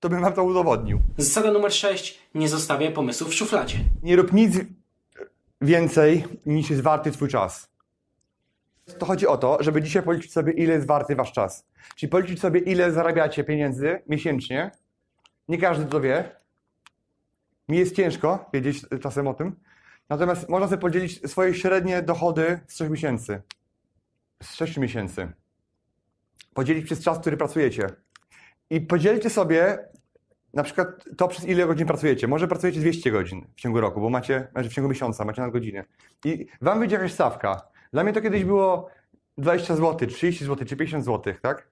to 0.00 0.08
bym 0.08 0.20
Wam 0.20 0.32
to 0.32 0.44
udowodnił. 0.44 1.00
Zasada 1.18 1.50
numer 1.50 1.72
6. 1.72 2.18
Nie 2.34 2.48
zostawiaj 2.48 2.92
pomysłów 2.92 3.30
w 3.30 3.34
szufladzie. 3.34 3.78
Nie 4.02 4.16
rób 4.16 4.32
nic 4.32 4.54
więcej 5.60 6.24
niż 6.46 6.70
jest 6.70 6.82
warty 6.82 7.10
Twój 7.10 7.28
czas. 7.28 7.70
To 8.98 9.06
chodzi 9.06 9.26
o 9.26 9.36
to, 9.36 9.58
żeby 9.60 9.82
dzisiaj 9.82 10.02
policzyć 10.02 10.32
sobie, 10.32 10.52
ile 10.52 10.74
jest 10.74 10.86
warty 10.86 11.16
Wasz 11.16 11.32
czas. 11.32 11.66
Czyli 11.96 12.10
policzyć 12.10 12.40
sobie, 12.40 12.60
ile 12.60 12.92
zarabiacie 12.92 13.44
pieniędzy 13.44 14.02
miesięcznie. 14.06 14.70
Nie 15.48 15.58
każdy 15.58 15.84
to 15.84 16.00
wie. 16.00 16.36
Mi 17.68 17.78
jest 17.78 17.96
ciężko 17.96 18.50
wiedzieć 18.52 18.86
czasem 19.02 19.26
o 19.26 19.34
tym. 19.34 19.56
Natomiast 20.08 20.48
można 20.48 20.68
sobie 20.68 20.80
podzielić 20.80 21.30
swoje 21.30 21.54
średnie 21.54 22.02
dochody 22.02 22.60
z 22.66 22.74
3 22.74 22.90
miesięcy. 22.90 23.42
Z 24.42 24.54
6 24.54 24.76
miesięcy. 24.76 25.32
Podzielić 26.54 26.84
przez 26.84 27.02
czas, 27.02 27.18
który 27.18 27.36
pracujecie. 27.36 27.86
I 28.70 28.80
podzielcie 28.80 29.30
sobie 29.30 29.78
na 30.54 30.62
przykład 30.62 30.88
to, 31.16 31.28
przez 31.28 31.44
ile 31.44 31.66
godzin 31.66 31.86
pracujecie. 31.86 32.28
Może 32.28 32.48
pracujecie 32.48 32.80
200 32.80 33.10
godzin 33.10 33.46
w 33.56 33.60
ciągu 33.60 33.80
roku, 33.80 34.00
bo 34.00 34.10
macie, 34.10 34.48
w 34.54 34.68
ciągu 34.68 34.88
miesiąca, 34.88 35.24
macie 35.24 35.42
nadgodziny. 35.42 35.84
I 36.24 36.46
wam 36.60 36.78
wyjdzie 36.78 36.94
jakaś 36.96 37.12
stawka. 37.12 37.68
Dla 37.92 38.04
mnie 38.04 38.12
to 38.12 38.20
kiedyś 38.20 38.44
było 38.44 38.90
20 39.38 39.76
zł, 39.76 40.08
30 40.08 40.44
zł, 40.44 40.66
czy 40.66 40.76
50 40.76 41.04
zł, 41.04 41.34
tak? 41.42 41.68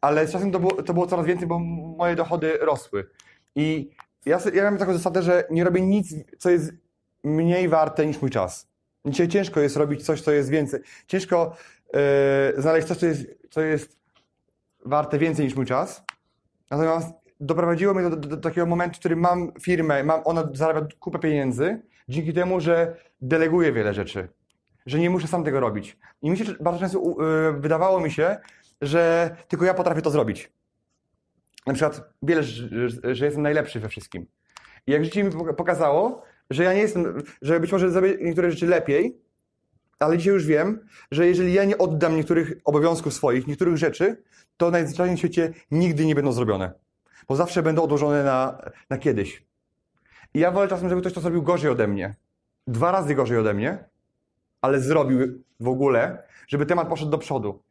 Ale 0.00 0.26
z 0.26 0.32
czasem 0.32 0.52
to 0.52 0.60
było, 0.60 0.82
to 0.82 0.94
było 0.94 1.06
coraz 1.06 1.26
więcej, 1.26 1.48
bo 1.48 1.58
moje 1.98 2.16
dochody 2.16 2.58
rosły. 2.60 3.10
I 3.54 3.90
ja, 4.26 4.38
ja 4.54 4.64
mam 4.64 4.78
taką 4.78 4.92
zasadę, 4.92 5.22
że 5.22 5.44
nie 5.50 5.64
robię 5.64 5.80
nic, 5.80 6.14
co 6.38 6.50
jest 6.50 6.72
mniej 7.24 7.68
warte 7.68 8.06
niż 8.06 8.20
mój 8.22 8.30
czas. 8.30 8.68
Dzisiaj 9.04 9.28
ciężko 9.28 9.60
jest 9.60 9.76
robić 9.76 10.04
coś, 10.04 10.20
co 10.20 10.32
jest 10.32 10.50
więcej. 10.50 10.80
Ciężko 11.06 11.56
e, 11.94 12.60
znaleźć 12.62 12.88
coś, 12.88 12.96
co 12.98 13.06
jest, 13.06 13.26
co 13.50 13.60
jest 13.60 13.98
warte 14.84 15.18
więcej 15.18 15.44
niż 15.44 15.54
mój 15.56 15.66
czas. 15.66 16.02
Natomiast 16.70 17.14
doprowadziło 17.40 17.94
mnie 17.94 18.10
do, 18.10 18.16
do, 18.16 18.28
do 18.28 18.36
takiego 18.36 18.66
momentu, 18.66 18.96
w 18.96 18.98
którym 18.98 19.18
mam 19.20 19.52
firmę, 19.60 20.04
mam, 20.04 20.20
ona 20.24 20.48
zarabia 20.54 20.86
kupę 21.00 21.18
pieniędzy, 21.18 21.82
dzięki 22.08 22.32
temu, 22.32 22.60
że 22.60 22.96
deleguję 23.20 23.72
wiele 23.72 23.94
rzeczy. 23.94 24.28
Że 24.86 24.98
nie 24.98 25.10
muszę 25.10 25.26
sam 25.28 25.44
tego 25.44 25.60
robić. 25.60 25.98
I 26.22 26.30
mi 26.30 26.38
się 26.38 26.44
bardzo 26.60 26.80
często 26.80 26.98
u- 27.00 27.22
y, 27.22 27.52
wydawało 27.52 28.00
mi 28.00 28.10
się, 28.10 28.36
że 28.80 29.36
tylko 29.48 29.64
ja 29.64 29.74
potrafię 29.74 30.02
to 30.02 30.10
zrobić. 30.10 30.52
Na 31.66 31.72
przykład 31.74 32.10
wiele, 32.22 32.42
że, 32.42 32.88
że- 33.14 33.24
jestem 33.24 33.42
najlepszy 33.42 33.80
we 33.80 33.88
wszystkim. 33.88 34.26
I 34.86 34.92
jak 34.92 35.04
życie 35.04 35.24
mi 35.24 35.30
poka- 35.30 35.54
pokazało, 35.54 36.22
że 36.52 36.62
ja 36.64 36.72
nie 36.72 36.80
jestem, 36.80 37.22
że 37.42 37.60
być 37.60 37.72
może 37.72 37.90
zrobię 37.90 38.16
niektóre 38.20 38.50
rzeczy 38.50 38.66
lepiej, 38.66 39.20
ale 39.98 40.18
dzisiaj 40.18 40.32
już 40.34 40.46
wiem, 40.46 40.86
że 41.10 41.26
jeżeli 41.26 41.52
ja 41.52 41.64
nie 41.64 41.78
oddam 41.78 42.16
niektórych 42.16 42.52
obowiązków 42.64 43.14
swoich, 43.14 43.46
niektórych 43.46 43.76
rzeczy, 43.76 44.22
to 44.56 44.70
najzwyczajniej 44.70 45.16
w 45.16 45.18
świecie 45.18 45.52
nigdy 45.70 46.06
nie 46.06 46.14
będą 46.14 46.32
zrobione. 46.32 46.72
Bo 47.28 47.36
zawsze 47.36 47.62
będą 47.62 47.82
odłożone 47.82 48.24
na, 48.24 48.58
na 48.90 48.98
kiedyś. 48.98 49.46
I 50.34 50.38
ja 50.38 50.50
wolę 50.50 50.68
czasem, 50.68 50.88
żeby 50.88 51.00
ktoś 51.00 51.12
to 51.12 51.20
zrobił 51.20 51.42
gorzej 51.42 51.70
ode 51.70 51.88
mnie. 51.88 52.14
Dwa 52.66 52.92
razy 52.92 53.14
gorzej 53.14 53.38
ode 53.38 53.54
mnie, 53.54 53.84
ale 54.60 54.80
zrobił 54.80 55.42
w 55.60 55.68
ogóle, 55.68 56.22
żeby 56.48 56.66
temat 56.66 56.88
poszedł 56.88 57.10
do 57.10 57.18
przodu. 57.18 57.62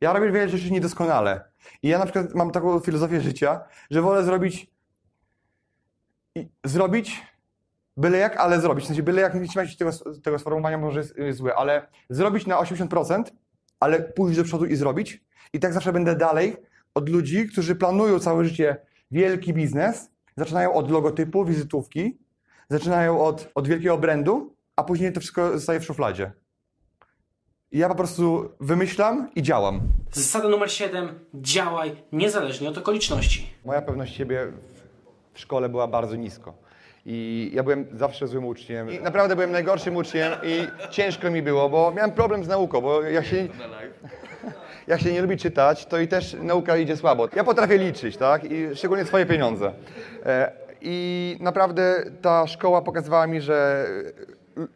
Ja 0.00 0.12
robię 0.12 0.32
wiele 0.32 0.48
rzeczy 0.48 0.70
niedoskonale. 0.70 1.44
I 1.82 1.88
ja 1.88 1.98
na 1.98 2.04
przykład 2.04 2.34
mam 2.34 2.50
taką 2.50 2.80
filozofię 2.80 3.20
życia, 3.20 3.60
że 3.90 4.02
wolę 4.02 4.24
zrobić 4.24 4.74
zrobić 6.64 7.22
byle 7.96 8.18
jak, 8.18 8.36
ale 8.36 8.60
zrobić. 8.60 8.84
W 8.84 8.88
sensie 8.88 9.02
byle 9.02 9.22
jak, 9.22 9.34
nie 9.34 9.48
trzymajcie 9.48 9.72
się 9.72 9.78
tego, 9.78 9.90
tego 10.22 10.38
sformułowania, 10.38 10.78
może 10.78 11.00
jest, 11.00 11.16
jest 11.16 11.38
złe, 11.38 11.54
ale 11.54 11.86
zrobić 12.10 12.46
na 12.46 12.56
80%, 12.56 13.22
ale 13.80 14.00
pójść 14.00 14.38
do 14.38 14.44
przodu 14.44 14.64
i 14.64 14.76
zrobić. 14.76 15.24
I 15.52 15.60
tak 15.60 15.72
zawsze 15.72 15.92
będę 15.92 16.16
dalej 16.16 16.56
od 16.94 17.08
ludzi, 17.08 17.48
którzy 17.48 17.74
planują 17.74 18.18
całe 18.18 18.44
życie 18.44 18.76
wielki 19.10 19.54
biznes, 19.54 20.10
zaczynają 20.36 20.74
od 20.74 20.90
logotypu, 20.90 21.44
wizytówki, 21.44 22.18
zaczynają 22.70 23.20
od, 23.24 23.50
od 23.54 23.68
wielkiego 23.68 23.98
brandu, 23.98 24.56
a 24.76 24.84
później 24.84 25.12
to 25.12 25.20
wszystko 25.20 25.52
zostaje 25.52 25.80
w 25.80 25.84
szufladzie. 25.84 26.32
I 27.72 27.78
ja 27.78 27.88
po 27.88 27.94
prostu 27.94 28.50
wymyślam 28.60 29.30
i 29.34 29.42
działam. 29.42 29.80
Zasada 30.12 30.48
numer 30.48 30.72
7. 30.72 31.20
Działaj 31.34 31.96
niezależnie 32.12 32.68
od 32.68 32.78
okoliczności. 32.78 33.50
Moja 33.64 33.82
pewność 33.82 34.16
siebie 34.16 34.52
w 35.32 35.40
szkole 35.40 35.68
była 35.68 35.88
bardzo 35.88 36.16
nisko. 36.16 36.63
I 37.06 37.50
ja 37.54 37.62
byłem 37.62 37.86
zawsze 37.92 38.26
złym 38.26 38.44
uczniem. 38.44 38.90
I 38.92 39.00
naprawdę 39.00 39.34
byłem 39.36 39.52
najgorszym 39.52 39.96
uczniem 39.96 40.32
i 40.42 40.66
ciężko 40.90 41.30
mi 41.30 41.42
było, 41.42 41.68
bo 41.68 41.92
miałem 41.96 42.12
problem 42.12 42.44
z 42.44 42.48
nauką, 42.48 42.80
bo 42.80 43.02
jak 43.02 43.26
się, 43.26 43.36
jak 44.86 45.00
się 45.00 45.12
nie 45.12 45.22
lubi 45.22 45.36
czytać, 45.36 45.86
to 45.86 45.98
i 45.98 46.08
też 46.08 46.36
nauka 46.42 46.76
idzie 46.76 46.96
słabo. 46.96 47.28
Ja 47.36 47.44
potrafię 47.44 47.78
liczyć, 47.78 48.16
tak? 48.16 48.44
I 48.44 48.76
szczególnie 48.76 49.04
swoje 49.04 49.26
pieniądze. 49.26 49.72
E, 50.26 50.52
I 50.80 51.36
naprawdę 51.40 52.04
ta 52.22 52.46
szkoła 52.46 52.82
pokazywała 52.82 53.26
mi, 53.26 53.40
że 53.40 53.86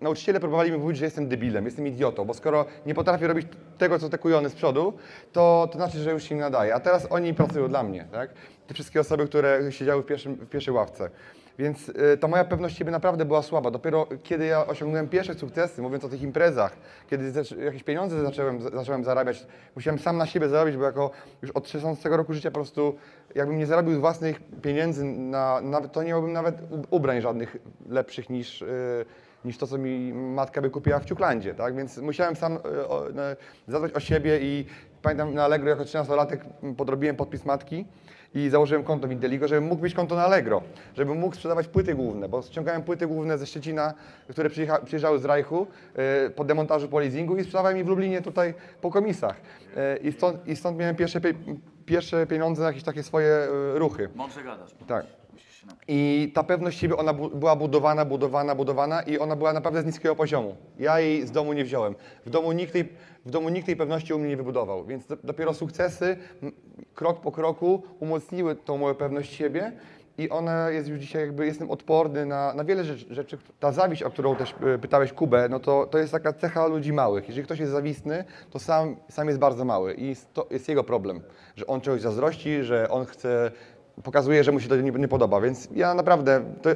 nauczyciele 0.01 0.41
próbowali 0.41 0.73
mi 0.73 0.79
mówić, 0.79 0.99
że 0.99 1.05
jestem 1.05 1.29
debilem, 1.29 1.65
jestem 1.65 1.87
idiotą, 1.87 2.25
bo 2.25 2.35
skoro 2.35 2.67
nie 2.87 2.95
potrafię 2.95 3.27
robić 3.27 3.47
tego, 3.79 3.99
co 3.99 4.09
te 4.09 4.19
kujony 4.19 4.49
z 4.49 4.55
przodu, 4.55 4.93
to, 5.33 5.69
to 5.73 5.79
znaczy, 5.79 5.99
że 5.99 6.13
już 6.13 6.23
się 6.23 6.35
nie 6.35 6.41
nadaje. 6.41 6.75
A 6.75 6.81
teraz 6.81 7.07
oni 7.11 7.35
pracują 7.35 7.69
dla 7.69 7.83
mnie, 7.83 8.05
tak? 8.13 8.31
Te 8.67 8.75
wszystkie 8.75 9.01
osoby, 9.01 9.27
które 9.27 9.73
siedziały 9.73 10.03
w, 10.03 10.07
pierwszym, 10.07 10.35
w 10.35 10.49
pierwszej 10.49 10.75
ławce. 10.75 11.11
Więc 11.59 11.89
y, 11.89 12.19
ta 12.21 12.29
moja 12.29 12.45
pewność 12.45 12.77
siebie 12.77 12.91
naprawdę 12.91 13.25
była 13.25 13.43
słaba. 13.43 13.71
Dopiero 13.71 14.07
kiedy 14.23 14.47
ja 14.47 14.67
osiągnąłem 14.67 15.09
pierwsze 15.09 15.35
sukcesy, 15.35 15.83
mówiąc 15.83 16.05
o 16.05 16.09
tych 16.09 16.23
imprezach, 16.23 16.77
kiedy 17.11 17.33
jakieś 17.65 17.83
pieniądze 17.83 18.23
zacząłem, 18.23 18.63
zacząłem 18.63 19.05
zarabiać, 19.05 19.47
musiałem 19.77 19.99
sam 19.99 20.17
na 20.17 20.27
siebie 20.27 20.49
zarobić, 20.49 20.77
bo 20.77 20.85
jako 20.85 21.11
już 21.43 21.51
od 21.51 21.69
16 21.69 22.09
roku 22.09 22.33
życia 22.33 22.51
po 22.51 22.55
prostu 22.55 22.97
jakbym 23.35 23.59
nie 23.59 23.67
zarobił 23.67 24.01
własnych 24.01 24.41
pieniędzy, 24.63 25.05
na, 25.05 25.61
nawet, 25.61 25.93
to 25.93 26.03
nie 26.03 26.09
miałbym 26.09 26.33
nawet 26.33 26.57
ubrań 26.91 27.21
żadnych 27.21 27.57
lepszych 27.89 28.31
niż, 28.31 28.63
y, 28.63 29.05
niż 29.45 29.59
to, 29.59 29.67
co 29.67 29.79
mi 29.79 30.13
matka 30.15 30.63
by 30.63 30.71
kupiła 30.71 30.99
w 30.99 31.05
Ciuklandzie, 31.05 31.55
tak? 31.55 31.77
Więc 31.77 31.99
musiałem 31.99 32.37
sam 32.37 32.57
y, 32.57 32.59
zadbać 33.69 33.93
o 33.93 34.01
siebie 34.01 34.39
i 34.41 34.67
pamiętam 35.03 35.35
na 35.35 35.45
Allegro 35.45 35.71
jako 35.71 35.83
13-latek 35.83 36.39
podrobiłem 36.77 37.17
podpis 37.17 37.45
matki 37.45 37.87
i 38.35 38.49
założyłem 38.49 38.85
konto 38.85 39.09
w 39.09 39.13
Inteligo, 39.13 39.49
żebym 39.49 39.65
mógł 39.65 39.85
mieć 39.85 39.95
konto 39.95 40.15
na 40.15 40.25
Allegro, 40.25 40.63
żebym 40.97 41.19
mógł 41.19 41.35
sprzedawać 41.35 41.69
płyty 41.69 41.95
główne, 41.95 42.29
bo 42.29 42.43
ściągałem 42.43 42.83
płyty 42.83 43.07
główne 43.07 43.39
ze 43.39 43.47
Szczecina, 43.47 43.95
które 44.31 44.51
przyjeżdżały 44.85 45.19
z 45.19 45.25
Rajchu 45.25 45.67
y, 46.27 46.31
po 46.31 46.45
demontażu, 46.45 46.89
po 46.89 47.01
leasingu 47.01 47.37
i 47.37 47.43
sprzedawałem 47.43 47.79
je 47.79 47.85
w 47.85 47.89
Lublinie 47.89 48.23
tutaj 48.23 48.55
po 48.81 48.91
komisach. 48.91 49.37
Y, 49.37 49.99
I 49.99 50.13
stąd, 50.13 50.49
i 50.49 50.57
stąd 50.57 50.79
miałem 50.79 50.97
pierwsze, 50.97 51.21
pie, 51.21 51.35
pierwsze 51.87 52.27
pieniądze 52.27 52.63
na 52.63 52.69
jakieś 52.69 52.83
takie 52.83 53.03
swoje 53.03 53.49
y, 53.75 53.79
ruchy. 53.79 54.09
Mądrze 54.15 54.43
gadasz. 54.43 54.71
Tak. 54.87 55.07
I 55.89 56.31
ta 56.35 56.43
pewność 56.45 56.79
siebie, 56.79 56.97
ona 56.97 57.13
bu- 57.13 57.31
była 57.31 57.57
budowana, 57.57 58.05
budowana, 58.05 58.55
budowana 58.55 59.03
i 59.03 59.19
ona 59.19 59.37
była 59.37 59.53
naprawdę 59.53 59.83
z 59.83 59.87
niskiego 59.87 60.17
poziomu. 60.17 60.57
Ja 60.79 61.01
jej 61.01 61.27
z 61.27 61.31
domu 61.31 61.53
nie 61.53 61.65
wziąłem. 61.65 61.95
W 62.27 62.31
domu 62.31 62.53
nikt 62.53 62.73
tej, 62.73 62.89
w 63.27 63.31
domu 63.31 63.49
nikt 63.49 63.67
tej 63.67 63.77
pewności 63.77 64.15
u 64.15 64.19
mnie 64.19 64.29
nie 64.29 64.37
wybudował, 64.37 64.85
więc 64.85 65.07
do, 65.07 65.17
dopiero 65.25 65.55
sukcesy, 65.55 66.17
krok 66.95 67.21
po 67.21 67.33
kroku, 67.33 67.83
umocniły 68.01 68.57
tą 68.57 68.79
moją 68.79 68.95
pewność 68.95 69.33
siebie 69.35 69.73
i 70.19 70.31
ona 70.31 70.71
jest 70.71 70.89
już 70.89 70.99
dzisiaj 70.99 71.23
jakby, 71.23 71.47
jestem 71.47 71.71
odporny 71.71 72.27
na, 72.27 72.55
na 72.55 72.65
wiele 72.65 72.85
rzeczy, 72.85 73.15
rzeczy. 73.15 73.39
Ta 73.61 73.73
zawiść, 73.73 74.03
o 74.03 74.11
którą 74.11 74.37
też 74.37 74.55
e, 74.75 74.79
pytałeś 74.79 75.13
Kubę, 75.13 75.49
no 75.51 75.61
to, 75.61 75.87
to 75.87 75.99
jest 75.99 76.13
taka 76.13 76.33
cecha 76.33 76.67
ludzi 76.67 76.93
małych. 76.93 77.29
Jeżeli 77.29 77.45
ktoś 77.45 77.59
jest 77.59 77.73
zawistny, 77.73 78.25
to 78.51 78.59
sam, 78.59 78.97
sam 79.09 79.27
jest 79.29 79.39
bardzo 79.39 79.65
mały 79.65 79.95
i 79.95 80.17
to 80.35 80.47
jest 80.51 80.69
jego 80.69 80.85
problem, 80.85 81.21
że 81.57 81.67
on 81.67 81.81
czegoś 81.81 82.01
zazdrości, 82.01 82.63
że 82.63 82.89
on 82.91 83.05
chce 83.07 83.51
pokazuje, 84.03 84.45
że 84.45 84.53
mu 84.53 84.61
się 84.61 84.69
to 84.69 84.77
nie, 84.77 84.91
nie 84.91 85.09
podoba, 85.09 85.41
więc 85.41 85.69
ja 85.75 85.95
naprawdę, 85.95 86.41
to, 86.63 86.71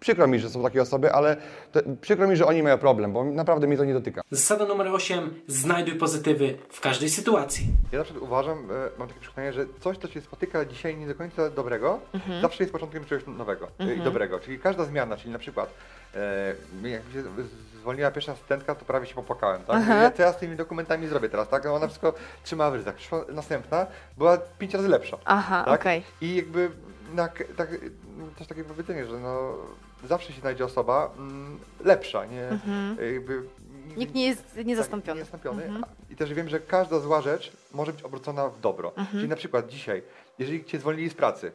przykro 0.00 0.26
mi, 0.26 0.38
że 0.38 0.50
są 0.50 0.62
takie 0.62 0.82
osoby, 0.82 1.12
ale 1.12 1.36
to, 1.72 1.80
przykro 2.00 2.28
mi, 2.28 2.36
że 2.36 2.46
oni 2.46 2.62
mają 2.62 2.78
problem, 2.78 3.12
bo 3.12 3.24
naprawdę 3.24 3.66
mnie 3.66 3.76
to 3.76 3.84
nie 3.84 3.94
dotyka. 3.94 4.22
Zasada 4.30 4.64
numer 4.64 4.88
8. 4.88 5.34
Znajduj 5.46 5.94
pozytywy 5.94 6.58
w 6.68 6.80
każdej 6.80 7.08
sytuacji. 7.08 7.66
Ja 7.92 7.98
zawsze 7.98 8.20
uważam, 8.20 8.58
e, 8.58 8.98
mam 8.98 9.08
takie 9.08 9.20
przekonanie, 9.20 9.52
że 9.52 9.66
coś, 9.80 9.98
co 9.98 10.08
się 10.08 10.20
spotyka 10.20 10.64
dzisiaj 10.64 10.96
nie 10.96 11.06
do 11.06 11.14
końca 11.14 11.50
dobrego, 11.50 12.00
zawsze 12.42 12.62
jest 12.62 12.72
początkiem 12.72 13.04
czegoś 13.04 13.26
nowego 13.26 13.68
e, 13.78 13.94
i 13.94 14.00
dobrego. 14.00 14.40
Czyli 14.40 14.58
każda 14.58 14.84
zmiana, 14.84 15.16
czyli 15.16 15.32
na 15.32 15.38
przykład 15.38 15.74
e, 16.14 16.54
jak 16.88 17.06
mi 17.06 17.12
się 17.12 17.22
zwolniła 17.80 18.10
pierwsza 18.10 18.32
asystentka, 18.32 18.74
to 18.74 18.84
prawie 18.84 19.06
się 19.06 19.14
popłakałem, 19.14 19.62
tak? 19.62 19.88
Ja, 19.88 20.10
co 20.10 20.22
ja 20.22 20.32
z 20.32 20.36
tymi 20.36 20.56
dokumentami 20.56 21.08
zrobię 21.08 21.28
teraz, 21.28 21.48
tak? 21.48 21.64
No 21.64 21.74
Ona 21.74 21.86
wszystko 21.86 22.14
trzymała 22.44 22.70
w 22.70 22.74
ryzach. 22.74 22.94
Przyszła 22.94 23.24
następna, 23.28 23.86
była 24.18 24.38
pięć 24.58 24.74
razy 24.74 24.88
lepsza. 24.88 25.16
Aha, 25.24 25.62
tak? 25.66 25.80
okej. 25.80 26.02
I 26.20 26.36
jakby 26.36 26.70
na, 27.14 27.28
tak, 27.56 27.70
też 28.38 28.46
takie 28.46 28.64
powiedzenie, 28.64 29.06
że 29.06 29.20
no, 29.20 29.54
zawsze 30.04 30.32
się 30.32 30.40
znajdzie 30.40 30.64
osoba 30.64 31.10
mm, 31.18 31.58
lepsza, 31.84 32.24
nie? 32.26 32.48
Jakby, 33.12 33.42
Nikt 33.96 34.14
nie 34.14 34.26
jest 34.26 34.56
niezastąpiony. 34.64 35.20
Tak, 35.20 35.32
niezastąpiony. 35.32 35.84
A- 35.84 36.12
I 36.12 36.16
też 36.16 36.34
wiem, 36.34 36.48
że 36.48 36.60
każda 36.60 37.00
zła 37.00 37.20
rzecz 37.20 37.52
może 37.74 37.92
być 37.92 38.02
obrócona 38.02 38.48
w 38.48 38.60
dobro. 38.60 38.92
Czyli 39.10 39.28
na 39.28 39.36
przykład 39.36 39.68
dzisiaj, 39.68 40.02
jeżeli 40.38 40.64
cię 40.64 40.78
zwolnili 40.78 41.10
z 41.10 41.14
pracy, 41.14 41.52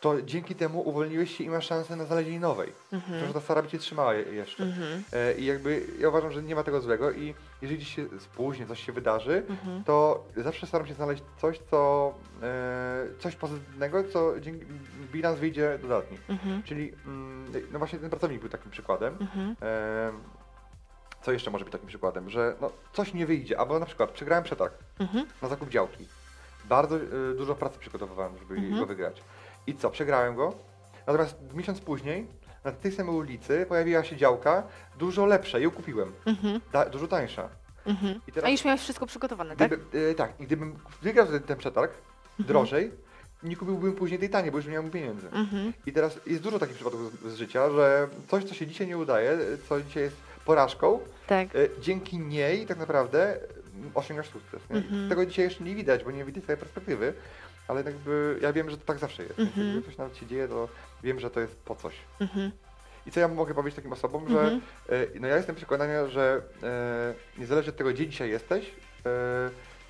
to 0.00 0.22
dzięki 0.22 0.54
temu 0.54 0.88
uwolniłeś 0.88 1.36
się 1.36 1.44
i 1.44 1.50
masz 1.50 1.66
szansę 1.66 1.96
na 1.96 2.04
znalezienie 2.04 2.40
nowej. 2.40 2.72
Mhm. 2.92 3.26
Że 3.26 3.34
ta 3.34 3.40
stara 3.40 3.62
by 3.62 3.68
cię 3.68 3.78
trzymała 3.78 4.14
je- 4.14 4.22
jeszcze. 4.34 4.64
E, 5.12 5.34
I 5.34 5.44
jakby 5.44 5.86
ja 5.98 6.08
uważam, 6.08 6.32
że 6.32 6.42
nie 6.42 6.54
ma 6.54 6.62
tego 6.62 6.80
złego 6.80 7.12
i 7.12 7.34
jeżeli 7.62 7.78
gdzieś 7.80 7.94
się 7.94 8.06
spóźni, 8.20 8.66
coś 8.66 8.86
się 8.86 8.92
wydarzy, 8.92 9.42
to 9.86 10.24
zawsze 10.36 10.66
staram 10.66 10.86
się 10.86 10.94
znaleźć 10.94 11.22
coś, 11.40 11.58
co 11.70 12.14
e, 12.42 13.06
coś 13.18 13.36
pozytywnego, 13.36 14.04
co 14.04 14.40
dzięki 14.40 14.66
bilans 15.12 15.38
wyjdzie 15.38 15.78
dodatni. 15.82 16.18
Czyli 16.64 16.92
mm, 17.06 17.52
no 17.72 17.78
właśnie 17.78 17.98
ten 17.98 18.10
pracownik 18.10 18.40
był 18.40 18.48
takim 18.50 18.70
przykładem. 18.70 19.16
E, 19.62 20.12
co 21.22 21.32
jeszcze 21.32 21.50
może 21.50 21.64
być 21.64 21.72
takim 21.72 21.88
przykładem, 21.88 22.30
że 22.30 22.56
no, 22.60 22.70
coś 22.92 23.14
nie 23.14 23.26
wyjdzie, 23.26 23.58
albo 23.60 23.78
na 23.78 23.86
przykład 23.86 24.10
przegrałem 24.10 24.44
przetarg 24.44 24.74
na 25.42 25.48
zakup 25.48 25.68
działki. 25.68 26.06
Bardzo 26.64 26.96
y, 26.96 27.34
dużo 27.36 27.54
pracy 27.54 27.78
przygotowywałem, 27.78 28.38
żeby 28.38 28.54
go 28.80 28.86
wygrać. 28.86 29.22
I 29.66 29.74
co, 29.74 29.90
przegrałem 29.90 30.34
go, 30.34 30.54
natomiast 31.06 31.36
miesiąc 31.54 31.80
później 31.80 32.26
na 32.64 32.72
tej 32.72 32.92
samej 32.92 33.14
ulicy 33.14 33.66
pojawiła 33.68 34.04
się 34.04 34.16
działka 34.16 34.62
dużo 34.98 35.26
lepsza, 35.26 35.58
ją 35.58 35.70
kupiłem, 35.70 36.12
da, 36.72 36.84
dużo 36.84 37.08
tańsza. 37.08 37.48
I 38.36 38.40
A 38.44 38.48
już 38.48 38.64
miałeś 38.64 38.80
wszystko 38.80 39.06
przygotowane, 39.06 39.56
tak? 39.56 39.68
Gdyby, 39.68 39.98
y, 39.98 40.14
tak, 40.14 40.32
i 40.40 40.44
gdybym 40.44 40.76
wygrał 41.02 41.26
ten, 41.26 41.40
ten 41.40 41.58
przetarg 41.58 41.92
drożej, 42.38 42.90
nie 43.42 43.56
kupiłbym 43.56 43.92
później 43.92 44.20
tej 44.20 44.30
taniej, 44.30 44.50
bo 44.50 44.58
już 44.58 44.66
nie 44.66 44.72
miałem 44.72 44.90
pieniędzy. 44.90 45.28
I 45.86 45.92
teraz 45.92 46.20
jest 46.26 46.42
dużo 46.42 46.58
takich 46.58 46.74
przypadków 46.74 47.12
z, 47.12 47.32
z 47.32 47.36
życia, 47.36 47.70
że 47.70 48.08
coś, 48.28 48.44
co 48.44 48.54
się 48.54 48.66
dzisiaj 48.66 48.86
nie 48.86 48.98
udaje, 48.98 49.38
co 49.68 49.80
dzisiaj 49.82 50.02
jest 50.02 50.16
porażką, 50.44 51.00
Tak. 51.26 51.54
y, 51.54 51.70
dzięki 51.80 52.18
niej 52.18 52.66
tak 52.66 52.78
naprawdę 52.78 53.36
y, 53.36 53.40
osiągasz 53.94 54.28
sukces. 54.28 54.60
Nie? 54.70 55.08
Tego 55.08 55.26
dzisiaj 55.26 55.44
jeszcze 55.44 55.64
nie 55.64 55.74
widać, 55.74 56.04
bo 56.04 56.10
nie 56.10 56.24
widać 56.24 56.44
tej 56.44 56.56
perspektywy, 56.56 57.12
ale 57.70 57.82
jakby 57.82 58.38
ja 58.42 58.52
wiem, 58.52 58.70
że 58.70 58.78
to 58.78 58.84
tak 58.84 58.98
zawsze 58.98 59.22
jest. 59.22 59.36
Więc 59.38 59.56
Jakby 59.74 59.82
coś 59.82 59.98
nawet 59.98 60.16
się 60.16 60.26
dzieje, 60.26 60.48
to 60.48 60.68
wiem, 61.02 61.20
że 61.20 61.30
to 61.30 61.40
jest 61.40 61.56
po 61.56 61.74
coś. 61.74 61.94
I 63.06 63.10
co 63.10 63.20
ja 63.20 63.28
mogę 63.28 63.54
powiedzieć 63.54 63.76
takim 63.76 63.92
osobom, 63.92 64.28
że 64.28 64.60
y, 64.92 65.20
no 65.20 65.28
ja 65.28 65.36
jestem 65.36 65.56
przekonania, 65.56 66.06
że 66.06 66.42
y, 67.36 67.40
niezależnie 67.40 67.70
od 67.70 67.76
tego, 67.76 67.90
gdzie 67.90 68.06
dzisiaj 68.08 68.30
jesteś, 68.30 68.66
y, 68.66 68.70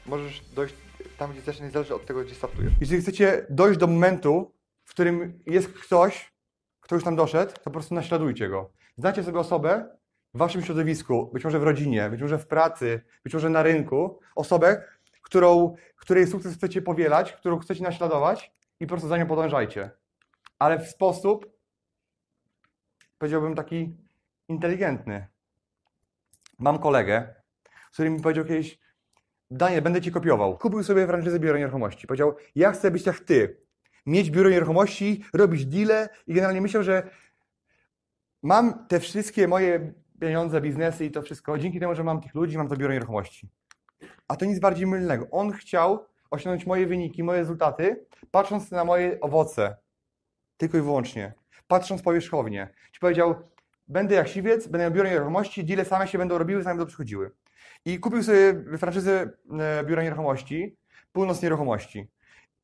możesz 0.06 0.40
dojść 0.40 0.75
tam, 1.18 1.32
gdzie 1.32 1.40
chcesz, 1.40 1.60
niezależnie 1.60 1.96
od 1.96 2.06
tego, 2.06 2.25
gdzie 2.25 2.34
startujesz. 2.34 2.72
Jeżeli 2.80 3.02
chcecie 3.02 3.46
dojść 3.50 3.78
do 3.80 3.87
momentu, 3.87 4.52
w 4.84 4.90
którym 4.90 5.42
jest 5.46 5.68
ktoś, 5.68 6.32
kto 6.80 6.94
już 6.94 7.04
tam 7.04 7.16
doszedł, 7.16 7.52
to 7.52 7.60
po 7.60 7.70
prostu 7.70 7.94
naśladujcie 7.94 8.49
go. 8.49 8.70
Znacie 8.99 9.25
sobie 9.25 9.38
osobę 9.38 9.96
w 10.34 10.38
waszym 10.38 10.62
środowisku, 10.62 11.30
być 11.32 11.44
może 11.44 11.58
w 11.58 11.62
rodzinie, 11.62 12.10
być 12.10 12.22
może 12.22 12.38
w 12.38 12.46
pracy, 12.46 13.00
być 13.25 13.34
może 13.34 13.50
na 13.50 13.62
rynku, 13.62 14.18
osobę, 14.34 14.84
którą, 15.30 15.75
której 15.96 16.26
sukces 16.26 16.54
chcecie 16.54 16.82
powielać, 16.82 17.32
którą 17.32 17.58
chcecie 17.58 17.82
naśladować 17.82 18.52
i 18.80 18.87
po 18.87 18.88
prostu 18.88 19.08
za 19.08 19.18
nią 19.18 19.26
podążajcie. 19.26 19.90
Ale 20.58 20.78
w 20.78 20.88
sposób, 20.88 21.46
powiedziałbym, 23.18 23.54
taki 23.54 23.96
inteligentny. 24.49 25.26
Mam 26.58 26.78
kolegę, 26.78 27.34
który 27.92 28.10
mi 28.10 28.20
powiedział 28.20 28.44
kiedyś, 28.44 28.78
Daniel, 29.50 29.82
będę 29.82 30.02
ci 30.02 30.12
kopiował. 30.12 30.58
Kupił 30.58 30.82
sobie 30.82 31.06
franczyzę 31.06 31.40
biura 31.40 31.58
nieruchomości. 31.58 32.06
Powiedział, 32.06 32.37
ja 32.54 32.72
chcę 32.72 32.90
być 32.90 33.06
jak 33.06 33.20
ty. 33.20 33.60
Mieć 34.06 34.30
biuro 34.30 34.50
nieruchomości, 34.50 35.25
robić 35.34 35.66
deale 35.66 36.08
i 36.26 36.34
generalnie 36.34 36.60
myślał, 36.60 36.82
że 36.82 37.10
mam 38.42 38.87
te 38.87 39.00
wszystkie 39.00 39.49
moje 39.49 39.92
pieniądze, 40.20 40.60
biznesy 40.60 41.04
i 41.04 41.10
to 41.10 41.22
wszystko 41.22 41.58
dzięki 41.58 41.80
temu, 41.80 41.94
że 41.94 42.04
mam 42.04 42.20
tych 42.20 42.34
ludzi, 42.34 42.58
mam 42.58 42.68
to 42.68 42.76
biuro 42.76 42.92
nieruchomości. 42.92 43.49
A 44.30 44.37
to 44.37 44.44
nic 44.44 44.58
bardziej 44.58 44.87
mylnego. 44.87 45.26
On 45.30 45.52
chciał 45.52 46.06
osiągnąć 46.30 46.66
moje 46.66 46.87
wyniki, 46.87 47.22
moje 47.22 47.38
rezultaty, 47.38 48.06
patrząc 48.30 48.70
na 48.70 48.84
moje 48.84 49.20
owoce. 49.20 49.76
Tylko 50.56 50.78
i 50.78 50.80
wyłącznie. 50.80 51.32
Patrząc 51.66 52.02
powierzchownie. 52.02 52.68
Ci 52.92 53.00
powiedział, 53.00 53.34
będę 53.88 54.14
jak 54.14 54.28
siwiec, 54.28 54.66
będę 54.66 54.78
miał 54.78 54.90
biuro 54.90 55.08
nieruchomości, 55.08 55.64
deale 55.64 55.84
same 55.84 56.08
się 56.08 56.18
będą 56.18 56.38
robiły, 56.38 56.62
same 56.62 56.75
będą 56.75 56.87
przychodziły. 56.87 57.30
I 57.84 58.00
kupił 58.00 58.22
sobie 58.22 58.64
franczyzę 58.78 59.30
e, 59.60 59.84
biura 59.84 60.02
nieruchomości, 60.02 60.76
północ 61.12 61.42
nieruchomości. 61.42 62.10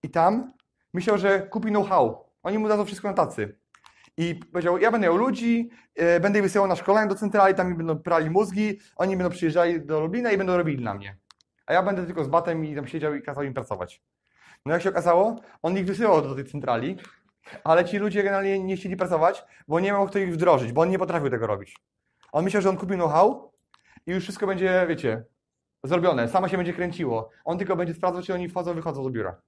I 0.02 0.11
tam 0.11 0.52
myślał, 0.94 1.18
że 1.18 1.40
kupi 1.40 1.68
know-how. 1.68 2.25
Oni 2.42 2.58
mu 2.58 2.68
dadzą 2.68 2.85
wszystko 2.85 3.08
na 3.08 3.14
tacy. 3.14 3.58
I 4.16 4.35
powiedział, 4.35 4.78
ja 4.78 4.90
będę 4.90 5.06
miał 5.06 5.16
ludzi, 5.16 5.70
e, 5.94 6.20
będę 6.20 6.38
ich 6.38 6.42
wysyłał 6.42 6.68
na 6.68 6.76
szkolenia 6.76 7.06
do 7.06 7.14
centrali, 7.14 7.54
tam 7.54 7.68
mi 7.68 7.75
będą 7.75 7.99
prali 7.99 8.30
mózgi, 8.30 8.78
oni 8.96 9.16
będą 9.16 9.30
przyjeżdżali 9.30 9.87
do 9.87 10.00
Lublina 10.00 10.32
i 10.32 10.38
będą 10.38 10.56
robili 10.56 10.76
dla 10.76 10.94
mnie. 10.94 11.16
A 11.66 11.73
ja 11.73 11.82
będę 11.82 12.06
tylko 12.06 12.25
z 12.25 12.28
batem 12.28 12.64
i 12.64 12.75
tam 12.75 12.87
siedział 12.87 13.14
i 13.14 13.23
kazał 13.23 13.44
im 13.44 13.54
pracować. 13.54 14.02
No 14.66 14.73
jak 14.73 14.82
się 14.82 14.88
okazało, 14.88 15.37
on 15.62 15.78
ich 15.78 15.87
wysyłał 15.87 16.23
do 16.23 16.35
tej 16.35 16.44
centrali, 16.44 16.96
ale 17.64 17.85
ci 17.85 17.99
ludzie 17.99 18.23
generalnie 18.23 18.58
nie 18.58 18.76
chcieli 18.76 18.96
pracować, 18.96 19.44
bo 19.68 19.80
nie 19.80 19.92
miał 19.92 20.06
kto 20.06 20.18
ich 20.18 20.35
wdrożyć, 20.35 20.73
bo 20.73 20.80
on 20.80 20.90
nie 20.90 20.99
potrafił 20.99 21.30
tego 21.30 21.46
robić. 21.46 21.76
On 22.32 22.44
myślał, 22.44 22.62
że 22.62 22.68
on 22.68 22.76
kupił 22.76 22.96
know-how 22.96 23.52
i 24.06 24.11
już 24.11 24.23
wszystko 24.23 24.46
będzie, 24.46 24.87
wiecie, 24.88 25.25
zrobione, 25.85 26.28
samo 26.28 26.49
się 26.49 26.56
będzie 26.56 26.73
kręciło. 26.73 27.30
On 27.44 27.58
tylko 27.58 27.76
będzie 27.76 27.94
sprawdzał, 27.94 28.23
czy 28.23 28.35
oni 28.35 28.49
wchodzą, 28.49 28.75
wychodzą 28.75 29.02
do 29.02 29.11
biura. 29.11 29.40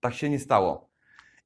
Tak 0.00 0.14
się 0.14 0.30
nie 0.30 0.38
stało. 0.38 0.90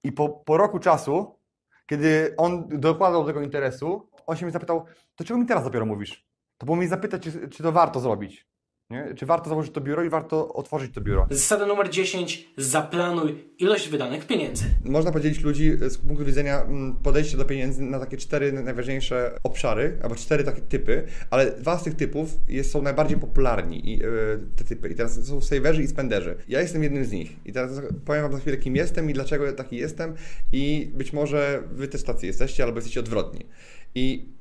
I 0.02 0.12
po, 0.12 0.28
po 0.28 0.56
roku 0.56 0.78
czasu, 0.78 1.38
kiedy 1.86 2.34
on 2.36 2.68
dokładał 2.68 3.22
do 3.22 3.26
tego 3.26 3.42
interesu, 3.42 4.10
on 4.26 4.36
się 4.36 4.46
mnie 4.46 4.52
zapytał, 4.52 4.84
to 5.16 5.24
czego 5.24 5.40
mi 5.40 5.46
teraz 5.46 5.64
dopiero 5.64 5.86
mówisz? 5.86 6.26
To 6.58 6.66
było 6.66 6.76
mi 6.76 6.86
zapytać, 6.86 7.22
czy, 7.22 7.48
czy 7.48 7.62
to 7.62 7.72
warto 7.72 8.00
zrobić. 8.00 8.48
Nie? 8.90 9.14
Czy 9.14 9.26
warto 9.26 9.48
założyć 9.48 9.72
to 9.72 9.80
biuro 9.80 10.04
i 10.04 10.08
warto 10.08 10.54
otworzyć 10.54 10.94
to 10.94 11.00
biuro. 11.00 11.26
Zasada 11.30 11.66
numer 11.66 11.90
10. 11.90 12.48
Zaplanuj 12.56 13.44
ilość 13.58 13.88
wydanych 13.88 14.26
pieniędzy. 14.26 14.64
Można 14.84 15.12
podzielić 15.12 15.40
ludzi 15.40 15.72
z 15.88 15.98
punktu 15.98 16.24
widzenia 16.24 16.62
mm, 16.62 16.96
podejścia 16.96 17.38
do 17.38 17.44
pieniędzy 17.44 17.82
na 17.82 18.00
takie 18.00 18.16
cztery 18.16 18.52
najważniejsze 18.52 19.38
obszary, 19.42 19.98
albo 20.02 20.14
cztery 20.14 20.44
takie 20.44 20.60
typy, 20.60 21.06
ale 21.30 21.50
dwa 21.52 21.78
z 21.78 21.84
tych 21.84 21.94
typów 21.94 22.30
jest, 22.48 22.70
są 22.70 22.82
najbardziej 22.82 23.18
popularni, 23.18 23.88
i, 23.88 23.98
yy, 23.98 24.40
te 24.56 24.64
typy. 24.64 24.88
I 24.88 24.94
teraz 24.94 25.26
są 25.26 25.40
saverzy 25.40 25.82
i 25.82 25.86
spenderzy. 25.86 26.36
Ja 26.48 26.60
jestem 26.60 26.82
jednym 26.82 27.04
z 27.04 27.12
nich. 27.12 27.36
I 27.44 27.52
teraz 27.52 27.80
powiem 28.04 28.22
Wam 28.22 28.32
za 28.32 28.38
chwilę, 28.38 28.56
kim 28.56 28.76
jestem 28.76 29.10
i 29.10 29.12
dlaczego 29.12 29.52
taki 29.52 29.76
jestem 29.76 30.14
i 30.52 30.90
być 30.94 31.12
może 31.12 31.62
Wy 31.72 31.88
też 31.88 32.02
tacy 32.02 32.26
jesteście, 32.26 32.64
albo 32.64 32.76
jesteście 32.76 33.00
odwrotni. 33.00 33.46
I 33.94 34.35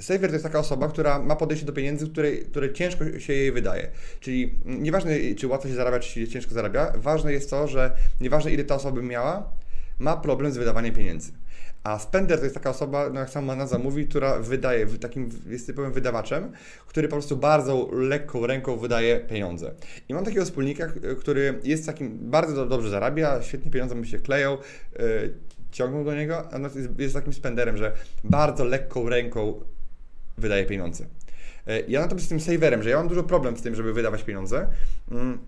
Saver 0.00 0.28
to 0.28 0.34
jest 0.34 0.44
taka 0.44 0.58
osoba, 0.58 0.88
która 0.88 1.18
ma 1.18 1.36
podejście 1.36 1.66
do 1.66 1.72
pieniędzy, 1.72 2.08
które, 2.08 2.32
które 2.32 2.72
ciężko 2.72 3.20
się 3.20 3.32
jej 3.32 3.52
wydaje. 3.52 3.90
Czyli 4.20 4.58
nieważne, 4.64 5.34
czy 5.38 5.46
łatwo 5.46 5.68
się 5.68 5.74
zarabia, 5.74 5.98
czy 5.98 6.08
się 6.08 6.28
ciężko 6.28 6.54
zarabia, 6.54 6.92
ważne 6.96 7.32
jest 7.32 7.50
to, 7.50 7.68
że 7.68 7.96
nieważne 8.20 8.50
ile 8.50 8.64
ta 8.64 8.74
osoba 8.74 9.00
by 9.00 9.02
miała, 9.02 9.50
ma 9.98 10.16
problem 10.16 10.52
z 10.52 10.56
wydawaniem 10.56 10.94
pieniędzy. 10.94 11.32
A 11.84 11.98
spender 11.98 12.38
to 12.38 12.44
jest 12.44 12.54
taka 12.54 12.70
osoba, 12.70 13.10
no 13.10 13.20
jak 13.20 13.30
sama 13.30 13.56
nazwa 13.56 13.78
mówi, 13.78 14.06
która 14.06 14.38
wydaje, 14.38 14.86
takim 14.86 15.30
jest 15.46 15.66
typowym 15.66 15.92
wydawaczem, 15.92 16.52
który 16.86 17.08
po 17.08 17.12
prostu 17.16 17.36
bardzo 17.36 17.88
lekką 17.92 18.46
ręką 18.46 18.76
wydaje 18.76 19.20
pieniądze. 19.20 19.74
I 20.08 20.14
mam 20.14 20.24
takiego 20.24 20.44
wspólnika, 20.44 20.92
który 21.18 21.60
jest 21.64 21.86
takim, 21.86 22.18
bardzo 22.30 22.66
dobrze 22.66 22.90
zarabia, 22.90 23.42
świetnie 23.42 23.70
pieniądze 23.70 23.94
mu 23.94 24.04
się 24.04 24.18
kleją, 24.18 24.58
yy, 24.98 25.34
ciągną 25.70 26.04
do 26.04 26.14
niego, 26.14 26.52
a 26.52 26.58
jest, 26.58 26.76
jest 26.98 27.14
takim 27.14 27.32
spenderem, 27.32 27.76
że 27.76 27.92
bardzo 28.24 28.64
lekką 28.64 29.08
ręką 29.08 29.60
wydaje 30.38 30.64
pieniądze. 30.66 31.06
E, 31.66 31.80
ja 31.80 32.00
natomiast 32.00 32.30
jestem 32.30 32.54
saverem, 32.54 32.82
że 32.82 32.90
ja 32.90 32.96
mam 32.96 33.08
dużo 33.08 33.22
problem 33.22 33.56
z 33.56 33.62
tym, 33.62 33.74
żeby 33.74 33.92
wydawać 33.92 34.22
pieniądze. 34.22 34.68
Mm, 35.10 35.38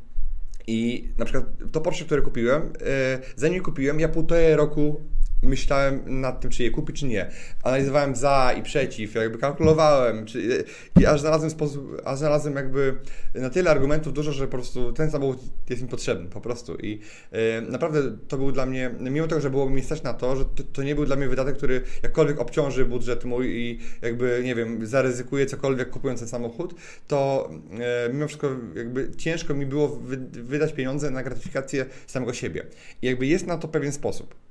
I 0.66 1.08
na 1.18 1.24
przykład 1.24 1.44
to 1.72 1.80
Porsche, 1.80 2.04
które 2.04 2.22
kupiłem, 2.22 2.62
e, 2.62 3.18
zanim 3.36 3.62
kupiłem, 3.62 4.00
ja 4.00 4.08
półtorej 4.08 4.56
roku 4.56 5.00
myślałem 5.42 6.20
nad 6.20 6.40
tym, 6.40 6.50
czy 6.50 6.62
je 6.62 6.70
kupić, 6.70 7.00
czy 7.00 7.06
nie. 7.06 7.30
Analizowałem 7.62 8.16
za 8.16 8.52
i 8.58 8.62
przeciw, 8.62 9.14
jakby 9.14 9.38
kalkulowałem, 9.38 10.26
czy, 10.26 10.64
i 11.00 11.06
aż 11.06 11.20
znalazłem 11.20 11.50
sposób, 11.50 12.02
aż 12.04 12.18
znalazłem 12.18 12.56
jakby 12.56 12.94
na 13.34 13.50
tyle 13.50 13.70
argumentów 13.70 14.12
dużo, 14.12 14.32
że 14.32 14.44
po 14.44 14.50
prostu 14.50 14.92
ten 14.92 15.10
samochód 15.10 15.40
jest 15.70 15.82
mi 15.82 15.88
potrzebny, 15.88 16.30
po 16.30 16.40
prostu. 16.40 16.76
I 16.76 17.00
e, 17.32 17.60
naprawdę 17.60 18.16
to 18.28 18.38
był 18.38 18.52
dla 18.52 18.66
mnie, 18.66 18.90
mimo 19.00 19.26
tego, 19.26 19.40
że 19.40 19.50
było 19.50 19.70
mi 19.70 19.82
stać 19.82 20.02
na 20.02 20.14
to, 20.14 20.36
że 20.36 20.44
to, 20.44 20.62
to, 20.72 20.82
nie 20.82 20.94
był 20.94 21.06
dla 21.06 21.16
mnie 21.16 21.28
wydatek, 21.28 21.56
który 21.56 21.82
jakkolwiek 22.02 22.40
obciąży 22.40 22.84
budżet 22.84 23.24
mój 23.24 23.46
i 23.48 23.78
jakby, 24.02 24.40
nie 24.44 24.54
wiem, 24.54 24.86
zaryzykuję 24.86 25.46
cokolwiek 25.46 25.90
kupując 25.90 26.20
ten 26.20 26.28
samochód, 26.28 26.74
to 27.08 27.50
e, 27.80 28.12
mimo 28.12 28.26
wszystko 28.26 28.50
jakby 28.74 29.10
ciężko 29.16 29.54
mi 29.54 29.66
było 29.66 29.88
wy, 29.88 30.16
wydać 30.32 30.72
pieniądze 30.72 31.10
na 31.10 31.22
gratyfikację 31.22 31.86
samego 32.06 32.32
siebie. 32.32 32.66
I 33.02 33.06
jakby 33.06 33.26
jest 33.26 33.46
na 33.46 33.58
to 33.58 33.68
pewien 33.68 33.92
sposób. 33.92 34.45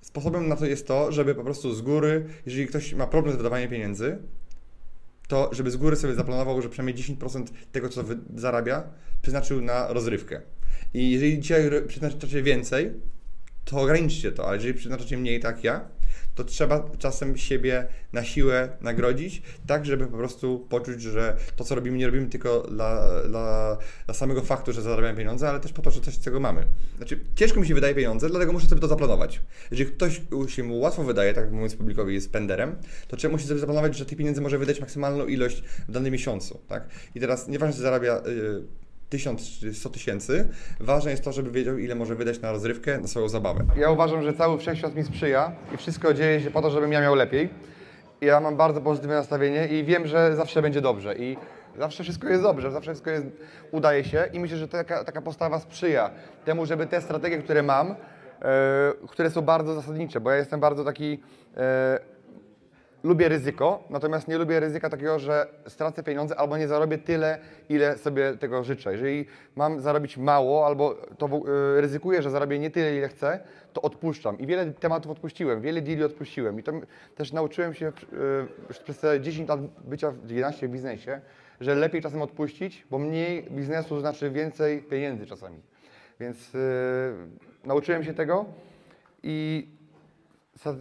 Sposobem 0.00 0.48
na 0.48 0.56
to 0.56 0.66
jest 0.66 0.86
to, 0.86 1.12
żeby 1.12 1.34
po 1.34 1.44
prostu 1.44 1.74
z 1.74 1.82
góry, 1.82 2.26
jeżeli 2.46 2.66
ktoś 2.66 2.94
ma 2.94 3.06
problem 3.06 3.34
z 3.34 3.36
wydawaniem 3.36 3.70
pieniędzy, 3.70 4.18
to 5.28 5.50
żeby 5.52 5.70
z 5.70 5.76
góry 5.76 5.96
sobie 5.96 6.14
zaplanował, 6.14 6.62
że 6.62 6.68
przynajmniej 6.68 7.04
10% 7.04 7.44
tego, 7.72 7.88
co 7.88 8.04
zarabia, 8.36 8.82
przeznaczył 9.22 9.60
na 9.60 9.92
rozrywkę. 9.92 10.42
I 10.94 11.10
jeżeli 11.10 11.40
dzisiaj 11.40 11.70
przeznaczacie 11.88 12.42
więcej, 12.42 12.92
to 13.64 13.80
ograniczcie 13.80 14.32
to, 14.32 14.46
ale 14.46 14.56
jeżeli 14.56 14.74
przeznaczacie 14.74 15.16
mniej, 15.16 15.40
tak 15.40 15.64
ja, 15.64 15.88
to 16.36 16.44
trzeba 16.44 16.90
czasem 16.98 17.36
siebie 17.36 17.88
na 18.12 18.24
siłę 18.24 18.68
nagrodzić, 18.80 19.42
tak 19.66 19.86
żeby 19.86 20.06
po 20.06 20.16
prostu 20.16 20.66
poczuć, 20.68 21.02
że 21.02 21.36
to, 21.56 21.64
co 21.64 21.74
robimy, 21.74 21.98
nie 21.98 22.06
robimy 22.06 22.26
tylko 22.26 22.60
dla, 22.60 23.22
dla, 23.28 23.76
dla 24.06 24.14
samego 24.14 24.42
faktu, 24.42 24.72
że 24.72 24.82
zarabiamy 24.82 25.18
pieniądze, 25.18 25.48
ale 25.48 25.60
też 25.60 25.72
po 25.72 25.82
to, 25.82 25.90
że 25.90 26.00
coś 26.00 26.14
z 26.14 26.20
tego 26.20 26.40
mamy. 26.40 26.64
Znaczy, 26.96 27.20
ciężko 27.34 27.60
mi 27.60 27.66
się 27.66 27.74
wydaje 27.74 27.94
pieniądze, 27.94 28.28
dlatego 28.30 28.52
muszę 28.52 28.66
sobie 28.66 28.80
to 28.80 28.88
zaplanować. 28.88 29.40
Jeżeli 29.70 29.90
ktoś 29.90 30.20
się 30.46 30.62
mu 30.62 30.78
łatwo 30.78 31.04
wydaje, 31.04 31.34
tak 31.34 31.52
mówiąc 31.52 31.76
publikowi, 31.76 32.14
jest 32.14 32.32
penderem, 32.32 32.76
to 33.08 33.16
trzeba 33.16 33.32
musi 33.32 33.46
sobie 33.46 33.60
zaplanować, 33.60 33.96
że 33.96 34.06
tych 34.06 34.18
pieniędzy 34.18 34.40
może 34.40 34.58
wydać 34.58 34.80
maksymalną 34.80 35.26
ilość 35.26 35.62
w 35.88 35.92
danym 35.92 36.12
miesiącu, 36.12 36.60
tak? 36.68 36.88
I 37.14 37.20
teraz 37.20 37.48
nieważne, 37.48 37.74
czy 37.76 37.82
zarabia... 37.82 38.22
Yy, 38.26 38.85
1000 39.08 39.58
czy 39.60 39.74
100 39.74 39.90
tysięcy. 39.90 40.48
Ważne 40.80 41.10
jest 41.10 41.24
to, 41.24 41.32
żeby 41.32 41.50
wiedział, 41.50 41.78
ile 41.78 41.94
może 41.94 42.14
wydać 42.14 42.40
na 42.40 42.52
rozrywkę, 42.52 42.98
na 42.98 43.08
swoją 43.08 43.28
zabawę. 43.28 43.64
Ja 43.76 43.90
uważam, 43.90 44.22
że 44.22 44.32
cały 44.32 44.58
wszechświat 44.58 44.94
mi 44.94 45.04
sprzyja 45.04 45.52
i 45.74 45.76
wszystko 45.76 46.14
dzieje 46.14 46.40
się 46.40 46.50
po 46.50 46.62
to, 46.62 46.70
żebym 46.70 46.92
ja 46.92 47.00
miał 47.00 47.14
lepiej. 47.14 47.48
Ja 48.20 48.40
mam 48.40 48.56
bardzo 48.56 48.80
pozytywne 48.80 49.14
nastawienie 49.14 49.66
i 49.66 49.84
wiem, 49.84 50.06
że 50.06 50.36
zawsze 50.36 50.62
będzie 50.62 50.80
dobrze. 50.80 51.16
I 51.16 51.36
zawsze 51.78 52.02
wszystko 52.02 52.28
jest 52.28 52.42
dobrze, 52.42 52.70
zawsze 52.70 52.90
wszystko 52.90 53.10
jest, 53.10 53.26
udaje 53.70 54.04
się 54.04 54.28
i 54.32 54.40
myślę, 54.40 54.56
że 54.56 54.68
taka, 54.68 55.04
taka 55.04 55.22
postawa 55.22 55.60
sprzyja 55.60 56.10
temu, 56.44 56.66
żeby 56.66 56.86
te 56.86 57.00
strategie, 57.00 57.38
które 57.38 57.62
mam, 57.62 57.90
e, 57.90 57.96
które 59.08 59.30
są 59.30 59.42
bardzo 59.42 59.74
zasadnicze, 59.74 60.20
bo 60.20 60.30
ja 60.30 60.36
jestem 60.36 60.60
bardzo 60.60 60.84
taki 60.84 61.20
e, 61.56 62.15
lubię 63.04 63.28
ryzyko, 63.28 63.84
natomiast 63.90 64.28
nie 64.28 64.38
lubię 64.38 64.60
ryzyka 64.60 64.90
takiego, 64.90 65.18
że 65.18 65.46
stracę 65.68 66.02
pieniądze 66.02 66.36
albo 66.36 66.56
nie 66.56 66.68
zarobię 66.68 66.98
tyle, 66.98 67.38
ile 67.68 67.98
sobie 67.98 68.36
tego 68.36 68.64
życzę. 68.64 68.92
Jeżeli 68.92 69.26
mam 69.56 69.80
zarobić 69.80 70.16
mało 70.16 70.66
albo 70.66 70.94
to 71.18 71.26
y, 71.26 71.80
ryzykuję, 71.80 72.22
że 72.22 72.30
zarobię 72.30 72.58
nie 72.58 72.70
tyle, 72.70 72.96
ile 72.96 73.08
chcę, 73.08 73.40
to 73.72 73.82
odpuszczam. 73.82 74.38
I 74.38 74.46
wiele 74.46 74.72
tematów 74.72 75.12
odpuściłem, 75.12 75.60
wiele 75.60 75.82
deali 75.82 76.04
odpuściłem. 76.04 76.60
I 76.60 76.62
to 76.62 76.72
też 77.14 77.32
nauczyłem 77.32 77.74
się 77.74 77.92
y, 78.70 78.84
przez 78.84 78.98
te 78.98 79.20
10 79.20 79.48
lat 79.48 79.60
bycia, 79.84 80.12
11 80.28 80.68
w 80.68 80.70
biznesie, 80.70 81.20
że 81.60 81.74
lepiej 81.74 82.02
czasem 82.02 82.22
odpuścić, 82.22 82.86
bo 82.90 82.98
mniej 82.98 83.42
biznesu 83.50 84.00
znaczy 84.00 84.30
więcej 84.30 84.82
pieniędzy 84.82 85.26
czasami. 85.26 85.60
Więc 86.20 86.54
yy, 86.54 86.60
nauczyłem 87.64 88.04
się 88.04 88.14
tego 88.14 88.44
i 89.22 89.68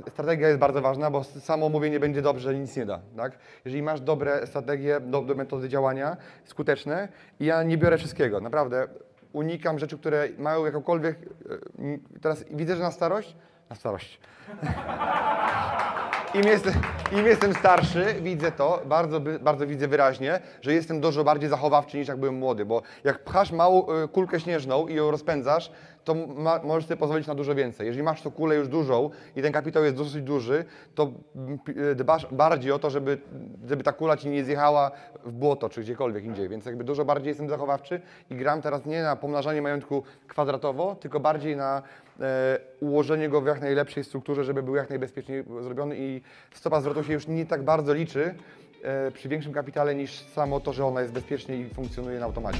strategia 0.10 0.48
jest 0.48 0.60
bardzo 0.60 0.82
ważna, 0.82 1.12
bo 1.12 1.24
samo 1.24 1.70
mówienie 1.70 2.00
będzie 2.00 2.22
dobrze, 2.22 2.56
nic 2.56 2.76
nie 2.76 2.86
da. 2.86 3.00
Tak? 3.18 3.38
Jeżeli 3.66 3.84
masz 3.84 4.02
dobre 4.02 4.48
strategie, 4.48 5.00
dobre 5.00 5.36
metody 5.36 5.70
działania, 5.70 6.18
skuteczne, 6.46 7.08
ja 7.40 7.64
nie 7.64 7.78
biorę 7.78 7.98
wszystkiego, 7.98 8.42
naprawdę 8.42 8.88
unikam 9.34 9.80
rzeczy, 9.80 9.98
które 9.98 10.30
mają 10.38 10.66
jakąkolwiek. 10.66 11.18
E, 11.20 12.20
teraz 12.22 12.46
widzę, 12.52 12.76
że 12.76 12.84
na 12.84 12.92
starość, 12.92 13.36
na 13.70 13.76
starość. 13.76 14.20
Im 16.36 16.44
jestem, 16.44 16.74
Im 17.12 17.26
jestem 17.26 17.54
starszy, 17.54 18.06
widzę 18.22 18.52
to, 18.52 18.82
bardzo, 18.86 19.22
bardzo 19.42 19.68
widzę 19.68 19.88
wyraźnie, 19.88 20.40
że 20.62 20.74
jestem 20.74 21.02
dużo 21.02 21.24
bardziej 21.24 21.50
zachowawczy 21.50 21.98
niż 21.98 22.08
jak 22.08 22.18
byłem 22.18 22.36
młody, 22.36 22.66
bo 22.66 22.82
jak 23.04 23.24
pchasz 23.24 23.52
małą 23.52 23.88
e, 23.88 24.08
kulkę 24.08 24.40
śnieżną 24.40 24.88
i 24.88 24.94
ją 24.94 25.12
rozpędzasz, 25.12 25.72
to 26.06 26.16
ma, 26.16 26.60
możesz 26.64 26.86
sobie 26.86 26.98
pozwolić 26.98 27.28
na 27.28 27.36
dużo 27.36 27.56
więcej. 27.56 27.88
Jeżeli 27.88 28.04
masz 28.04 28.22
tą 28.22 28.32
kulę 28.32 28.56
już 28.56 28.68
dużą 28.68 29.10
i 29.36 29.42
ten 29.42 29.52
kapitał 29.52 29.84
jest 29.84 29.96
dosyć 29.96 30.24
duży, 30.24 30.66
to 30.96 31.12
e, 31.92 31.96
dbasz 31.96 32.28
bardziej 32.32 32.72
o 32.72 32.80
to, 32.80 32.90
żeby, 32.90 33.18
żeby 33.68 33.84
ta 33.84 33.94
kula 33.94 34.18
ci 34.18 34.30
nie 34.30 34.44
zjechała 34.44 34.92
w 35.26 35.32
błoto 35.32 35.70
czy 35.70 35.82
gdziekolwiek 35.82 36.24
indziej. 36.24 36.50
Więc 36.50 36.66
jakby 36.66 36.84
dużo 36.84 37.06
bardziej 37.06 37.30
jestem 37.30 37.50
zachowawczy 37.50 38.02
i 38.30 38.36
gram 38.36 38.62
teraz 38.62 38.86
nie 38.86 39.04
na 39.04 39.16
pomnażanie 39.16 39.62
majątku 39.62 40.04
kwadratowo, 40.28 40.96
tylko 40.96 41.20
bardziej 41.20 41.56
na 41.56 41.82
e, 42.20 42.60
ułożenie 42.80 43.30
go 43.30 43.42
w 43.42 43.46
jak 43.46 43.62
najlepszej 43.62 44.04
strukturze, 44.04 44.44
żeby 44.44 44.64
był 44.64 44.76
jak 44.76 44.90
najbezpieczniej 44.90 45.44
zrobiony 45.62 45.96
i 45.98 46.22
stopa 46.54 46.82
zwrotu 46.82 47.04
się 47.04 47.14
już 47.14 47.28
nie 47.28 47.46
tak 47.46 47.64
bardzo 47.64 47.94
liczy 47.94 48.36
e, 48.84 49.12
przy 49.12 49.30
większym 49.30 49.54
kapitale 49.54 49.96
niż 49.96 50.20
samo 50.20 50.60
to, 50.60 50.74
że 50.74 50.86
ona 50.86 51.02
jest 51.02 51.14
bezpiecznie 51.14 51.58
i 51.58 51.70
funkcjonuje 51.70 52.20
na 52.20 52.26
automacie. 52.26 52.60